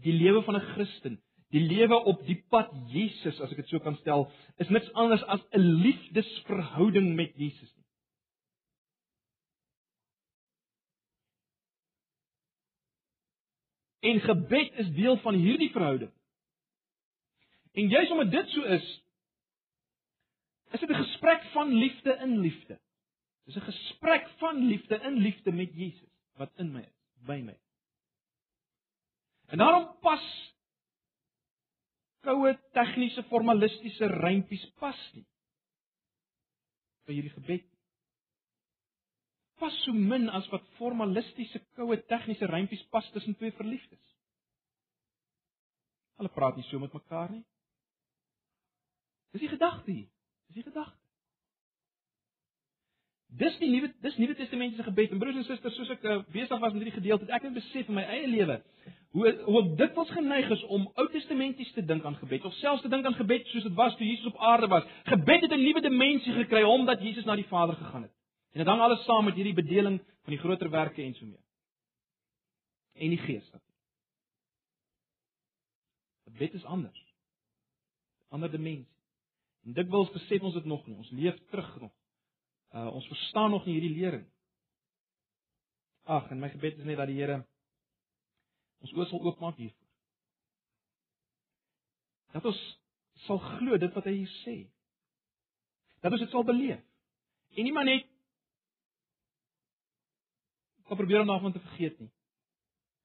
die 0.00 0.14
lewe 0.14 0.42
van 0.42 0.56
'n 0.56 0.68
Christen, 0.74 1.20
die 1.50 1.60
lewe 1.60 1.98
op 2.04 2.24
die 2.26 2.38
pad 2.48 2.70
Jesus, 2.88 3.40
as 3.40 3.50
ek 3.50 3.56
dit 3.56 3.68
so 3.68 3.78
kan 3.78 3.96
stel, 3.96 4.30
is 4.56 4.68
niks 4.68 4.92
anders 4.92 5.22
as 5.24 5.42
'n 5.52 5.60
liefdesverhouding 5.84 7.14
met 7.14 7.36
Jesus 7.36 7.79
En 14.00 14.20
gebed 14.20 14.72
is 14.80 14.92
deel 14.96 15.16
van 15.20 15.34
hierdie 15.34 15.70
verhouding. 15.70 16.12
En 17.72 17.88
juis 17.88 18.10
omdat 18.10 18.30
dit 18.30 18.48
so 18.48 18.62
is, 18.62 18.86
is 20.70 20.80
dit 20.80 20.90
'n 20.90 21.02
gesprek 21.04 21.42
van 21.52 21.74
liefde 21.74 22.16
in 22.16 22.38
liefde. 22.38 22.80
Dis 23.44 23.56
'n 23.56 23.60
gesprek 23.60 24.28
van 24.38 24.56
liefde 24.56 25.00
in 25.00 25.12
liefde 25.12 25.52
met 25.52 25.74
Jesus 25.74 26.08
wat 26.32 26.50
in 26.56 26.72
my 26.72 26.80
is, 26.80 27.24
by 27.26 27.40
my. 27.44 27.58
En 29.46 29.58
daarom 29.58 29.98
pas 30.00 30.54
koue 32.20 32.58
tegniese 32.72 33.22
formalistiese 33.22 34.06
rympies 34.06 34.64
pas 34.78 35.00
nie 35.12 35.26
vir 37.04 37.14
hierdie 37.14 37.34
gebed. 37.34 37.66
Pas 39.60 39.74
so 39.84 39.92
min 39.92 40.28
as 40.32 40.46
wat 40.52 40.64
formalistiese 40.78 41.60
koue 41.76 41.98
tegniese 42.08 42.48
rympies 42.48 42.82
pas 42.94 43.10
tussen 43.12 43.36
twee 43.36 43.52
verliefdes. 43.58 44.06
Hulle 46.20 46.32
praat 46.32 46.56
nie 46.56 46.64
so 46.68 46.80
met 46.80 46.92
mekaar 46.96 47.30
nie. 47.32 47.44
Dis 49.32 49.44
die 49.44 49.52
gedagte 49.52 49.90
hier. 49.90 50.08
Dis 50.48 50.62
die 50.62 50.66
gedagte. 50.66 50.98
Dis 53.38 53.58
die 53.60 53.68
nuwe 53.70 53.92
dis 54.02 54.16
nuwe 54.18 54.34
testamentiese 54.34 54.82
gebed 54.82 55.12
en 55.14 55.20
broers 55.22 55.36
en 55.38 55.44
susters 55.46 55.76
soos 55.78 55.92
ek 55.94 56.02
uh, 56.02 56.16
besig 56.34 56.58
was 56.58 56.72
met 56.74 56.80
hierdie 56.82 56.96
gedeelte 56.96 57.28
het 57.28 57.36
ek 57.36 57.44
net 57.46 57.60
besef 57.60 57.86
in 57.86 57.94
my 57.94 58.02
eie 58.10 58.26
lewe 58.26 58.56
hoe 59.14 59.30
hoe 59.46 59.62
dit 59.78 60.00
ons 60.02 60.10
geneig 60.16 60.50
is 60.50 60.64
om 60.74 60.88
Ou 60.98 61.06
Testamenties 61.12 61.70
te 61.76 61.84
dink 61.86 62.04
aan 62.04 62.18
gebed 62.18 62.48
of 62.48 62.56
selfs 62.58 62.82
te 62.82 62.90
dink 62.90 63.06
aan 63.06 63.14
gebed 63.18 63.46
soos 63.52 63.68
dit 63.68 63.76
was 63.78 63.94
toe 63.98 64.06
Jesus 64.08 64.32
op 64.32 64.40
aarde 64.50 64.66
was. 64.70 64.88
Gebed 65.12 65.46
het 65.46 65.54
'n 65.54 65.62
nuwe 65.62 65.80
dimensie 65.80 66.32
gekry 66.32 66.62
omdat 66.62 67.02
Jesus 67.02 67.24
na 67.24 67.36
die 67.38 67.46
Vader 67.46 67.76
gegaan 67.76 68.02
het. 68.02 68.19
En 68.50 68.62
dit 68.62 68.66
hang 68.66 68.80
alles 68.82 69.04
saam 69.04 69.24
met 69.24 69.34
hierdie 69.38 69.54
bedeling 69.54 69.98
van 69.98 70.34
die 70.34 70.40
groter 70.42 70.70
werke 70.70 71.02
en 71.02 71.14
so 71.14 71.26
mee. 71.26 71.44
En 72.92 73.14
die 73.14 73.18
Gees 73.18 73.44
natuurlik. 73.50 73.68
Gebed 76.24 76.54
is 76.54 76.64
anders. 76.64 77.04
Ander 78.28 78.50
dimensie. 78.50 78.98
En 79.64 79.74
dikwels 79.76 80.10
besef 80.10 80.42
ons 80.42 80.54
dit 80.54 80.64
nog 80.64 80.86
nie. 80.86 80.96
Ons 80.96 81.10
leef 81.10 81.38
terug 81.50 81.80
nog 81.80 81.94
Uh 82.70 82.94
ons 82.94 83.06
verstaan 83.06 83.50
nog 83.50 83.64
nie 83.64 83.80
hierdie 83.80 83.96
lering. 83.98 84.26
Ag, 86.02 86.28
en 86.30 86.38
my 86.38 86.48
gebed 86.48 86.78
is 86.78 86.84
net 86.86 86.96
dat 86.96 87.10
die 87.10 87.18
Here 87.18 87.40
ons 88.80 88.92
oë 88.94 89.06
sal 89.10 89.24
oopmaak 89.26 89.58
hiervoor. 89.58 89.88
Dat 92.36 92.46
ons 92.46 92.60
sal 93.26 93.40
glo 93.58 93.78
dit 93.82 93.96
wat 93.98 94.06
hy 94.06 94.14
hier 94.20 94.36
sê. 94.44 94.54
Dat 96.00 96.14
ons 96.14 96.22
dit 96.22 96.30
sal 96.30 96.46
beleef. 96.46 96.78
En 97.58 97.66
nie 97.66 97.74
maar 97.74 97.88
net 97.88 98.06
sal 100.90 100.98
probeer 100.98 101.22
om 101.22 101.30
daarvan 101.30 101.54
te 101.54 101.62
vergeet 101.62 102.00
nie. 102.02 102.10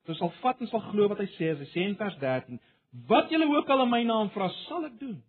Ons 0.10 0.18
sal 0.18 0.34
vat 0.42 0.60
en 0.62 0.70
sal 0.74 0.82
glo 0.90 1.08
wat 1.12 1.22
hy 1.22 1.30
sê. 1.38 1.54
Hy 1.54 1.70
sê 1.70 1.86
in 1.86 1.96
vers 2.02 2.18
13: 2.18 2.60
"Wat 3.10 3.30
julle 3.30 3.46
ook 3.46 3.70
al 3.70 3.84
in 3.86 3.94
my 3.94 4.04
naam 4.04 4.30
vra, 4.34 4.50
sal 4.66 4.90
ek 4.90 5.00
doen." 5.00 5.22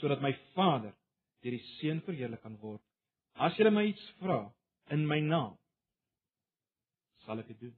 sodat 0.00 0.22
my 0.22 0.32
Vader 0.56 0.94
deur 1.42 1.56
die 1.56 1.64
Seun 1.78 2.00
verheerlik 2.06 2.42
kan 2.42 2.56
word. 2.62 2.82
As 3.34 3.56
julle 3.58 3.72
my 3.74 3.84
iets 3.90 4.04
vra 4.20 4.44
in 4.94 5.04
my 5.08 5.18
naam, 5.24 5.56
sal 7.26 7.40
ek 7.42 7.50
dit 7.52 7.66
doen. 7.68 7.74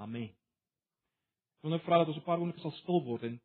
Amen. 0.00 0.30
Ek 1.58 1.66
wil 1.66 1.74
nou 1.76 1.82
vra 1.84 2.02
dat 2.02 2.10
ons 2.12 2.18
'n 2.20 2.26
paar 2.26 2.40
oomblikke 2.40 2.62
sal 2.62 2.74
stil 2.82 3.02
word 3.04 3.24
en 3.24 3.40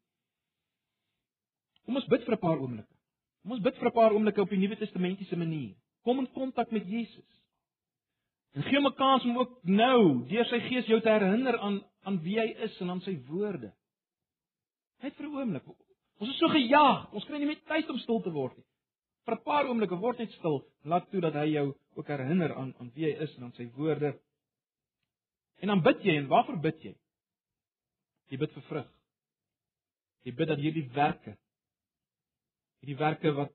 kom 1.86 1.96
ons 1.96 2.08
bid 2.08 2.26
vir 2.26 2.36
'n 2.36 2.46
paar 2.46 2.60
oomblikke. 2.60 2.96
Kom 3.44 3.52
ons 3.52 3.64
bid 3.64 3.76
vir 3.78 3.88
'n 3.88 3.98
paar 4.00 4.14
oomblikke 4.14 4.42
op 4.42 4.50
die 4.50 4.58
Nuwe 4.58 4.76
Testamentiese 4.76 5.38
manier. 5.38 5.76
Kom 6.04 6.20
in 6.20 6.32
kontak 6.34 6.72
met 6.72 6.86
Jesus. 6.86 7.39
En 8.58 8.64
gee 8.64 8.76
hom 8.76 8.88
'n 8.88 8.95
kans 8.95 9.24
om 9.24 9.38
ook 9.38 9.60
nou 9.64 10.28
deur 10.28 10.45
sy 10.45 10.60
Gees 10.60 10.86
jou 10.86 11.02
te 11.02 11.10
herinner 11.10 11.60
aan 11.60 11.84
aan 12.04 12.22
wie 12.24 12.39
hy 12.39 12.47
is 12.66 12.80
en 12.82 12.89
aan 12.89 13.02
sy 13.02 13.18
woorde. 13.28 13.74
Net 15.02 15.16
vir 15.16 15.26
'n 15.26 15.36
oomblik. 15.36 15.64
Ons 16.20 16.30
is 16.30 16.38
so 16.38 16.47
gejaag. 16.47 17.14
Ons 17.14 17.26
kry 17.26 17.38
nie 17.38 17.45
meer 17.45 17.64
tyd 17.68 17.89
om 17.89 17.97
stil 17.97 18.22
te 18.22 18.32
word 18.32 18.58
nie 18.58 18.66
vir 19.30 19.38
'n 19.38 19.43
paar 19.43 19.68
oomblikke 19.70 19.97
word 20.02 20.20
net 20.20 20.32
stil, 20.32 20.64
laat 20.84 21.10
toe 21.12 21.22
dat 21.22 21.34
hy 21.34 21.45
jou 21.54 21.76
ook 21.95 22.08
herinner 22.08 22.56
aan 22.56 22.74
aan 22.80 22.91
wie 22.95 23.06
hy 23.06 23.14
is 23.24 23.36
en 23.38 23.43
aan 23.43 23.54
sy 23.54 23.68
woorde. 23.76 24.18
En 25.62 25.68
dan 25.68 25.82
bid 25.82 26.04
jy 26.04 26.16
en 26.18 26.28
waarvoor 26.28 26.60
bid 26.60 26.82
jy? 26.84 26.95
Jy 28.30 28.38
bid 28.38 28.52
vir 28.54 28.64
vrug. 28.70 28.89
Jy 30.26 30.34
bid 30.36 30.47
dat 30.47 30.60
hierdie 30.60 30.89
werke 30.93 31.38
hierdie 32.80 32.97
werke 32.97 33.34
wat 33.36 33.52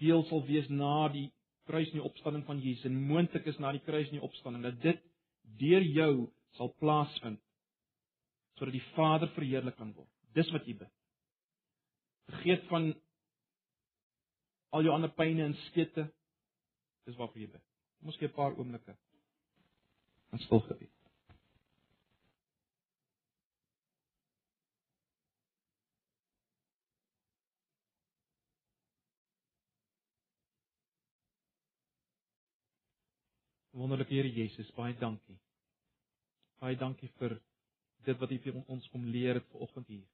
deel 0.00 0.22
sal 0.24 0.40
wees 0.46 0.68
na 0.68 1.08
die 1.12 1.28
kruis 1.70 1.90
en 1.92 2.00
die 2.00 2.08
opstanding 2.08 2.44
van 2.48 2.60
Jesus 2.62 2.88
en 2.88 2.98
moontlik 3.10 3.46
is 3.50 3.58
na 3.62 3.72
die 3.76 3.84
kruis 3.86 4.10
en 4.10 4.18
die 4.18 4.26
opstanding 4.26 4.66
dat 4.66 4.82
dit 4.82 5.02
deur 5.60 5.86
jou 5.86 6.12
sal 6.58 6.72
plaasvind 6.82 7.40
sodat 8.58 8.76
die 8.76 8.88
Vader 8.92 9.30
verheerlik 9.32 9.78
kan 9.78 9.94
word. 9.96 10.10
Dis 10.36 10.50
wat 10.52 10.66
jy 10.68 10.74
bid. 10.82 10.92
Vergeet 12.28 12.66
van 12.68 12.90
al 14.76 14.84
jou 14.84 14.92
ander 14.94 15.12
pyne 15.16 15.46
en 15.48 15.56
skete. 15.70 16.04
Dis 17.08 17.16
waarvoor 17.16 17.40
jy 17.40 17.50
bid. 17.54 17.64
Kom 17.98 18.12
ons 18.12 18.20
gee 18.20 18.28
'n 18.28 18.36
paar 18.36 18.56
oomblikke. 18.58 18.96
In 20.32 20.44
stil 20.44 20.60
gebed. 20.68 20.99
Wonderlike 33.80 34.12
Here 34.12 34.28
Jesus, 34.28 34.68
baie 34.76 34.92
dankie. 35.00 35.38
Baie 36.60 36.76
dankie 36.76 37.08
vir 37.16 37.38
dit 38.04 38.18
wat 38.20 38.32
U 38.34 38.36
vir 38.44 38.58
ons 38.74 38.88
kom 38.92 39.06
leer 39.08 39.38
het 39.38 39.46
vanoggend 39.54 39.88
hier. 39.88 40.08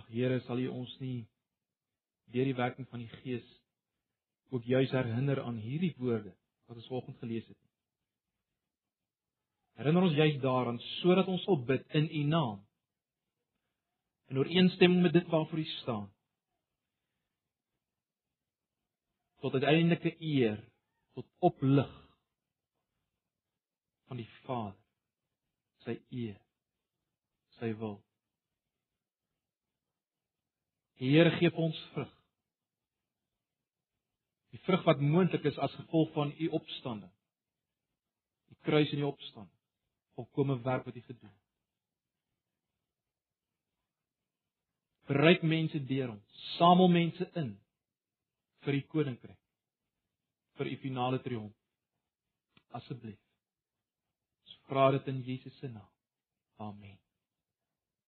Ag 0.00 0.06
Here, 0.08 0.38
sal 0.46 0.62
U 0.64 0.70
ons 0.78 0.94
nie 1.04 1.26
deur 2.32 2.48
die 2.48 2.56
werking 2.56 2.88
van 2.88 3.04
die 3.04 3.10
Gees 3.18 3.50
ook 4.48 4.64
juis 4.64 4.96
herinner 4.96 5.42
aan 5.44 5.60
hierdie 5.60 5.92
woorde 5.98 6.32
wat 6.64 6.80
ons 6.80 6.88
vanoggend 6.88 7.20
gelees 7.20 7.44
het 7.44 7.58
nie. 7.58 7.72
Herinner 9.82 10.08
ons 10.08 10.16
juis 10.16 10.40
daaraan 10.40 10.80
sodat 11.02 11.28
ons 11.28 11.44
sal 11.44 11.60
bid 11.68 11.84
in 12.00 12.08
U 12.08 12.24
naam. 12.32 12.64
In 14.32 14.40
ooreenstemming 14.40 15.04
met 15.04 15.20
dit 15.20 15.28
waarvoor 15.28 15.60
U 15.60 15.68
staan. 15.82 16.08
Tot 19.42 19.56
uiteindelike 19.58 20.14
eer, 20.22 20.60
tot 21.18 21.26
oplig 21.42 21.90
van 24.06 24.20
die 24.20 24.28
Vader. 24.44 24.78
Sy 25.82 25.96
eer, 26.14 26.38
sy 27.58 27.72
wil. 27.80 27.96
Die 31.02 31.10
Here 31.10 31.32
gee 31.40 31.50
ons 31.58 31.78
vrug. 31.94 32.12
Die 34.52 34.60
vrug 34.62 34.84
wat 34.86 35.00
moontlik 35.02 35.48
is 35.50 35.58
as 35.58 35.74
gevolg 35.74 36.12
van 36.14 36.30
u 36.38 36.48
opstanding. 36.60 37.10
Die 38.52 38.58
kruis 38.62 38.92
en 38.92 39.00
die 39.00 39.08
opstanding. 39.08 39.58
Volkomme 40.14 40.60
werk 40.62 40.84
wat 40.86 40.96
u 40.96 41.02
gedoen 41.02 41.32
het. 41.32 41.40
Bereik 45.10 45.42
mense 45.42 45.80
deur 45.88 46.12
ons, 46.12 46.42
samel 46.60 46.88
mense 46.92 47.26
in 47.34 47.56
vir 48.62 48.78
u 48.78 48.82
koninkryk. 48.94 49.38
vir 50.58 50.66
u 50.72 50.76
finale 50.76 51.18
triomf. 51.22 51.54
Asseblief. 52.78 53.20
Ons 54.44 54.58
vra 54.68 54.90
dit 54.96 55.08
in 55.12 55.22
Jesus 55.26 55.58
se 55.58 55.68
naam. 55.68 55.88
Amen. 56.58 57.01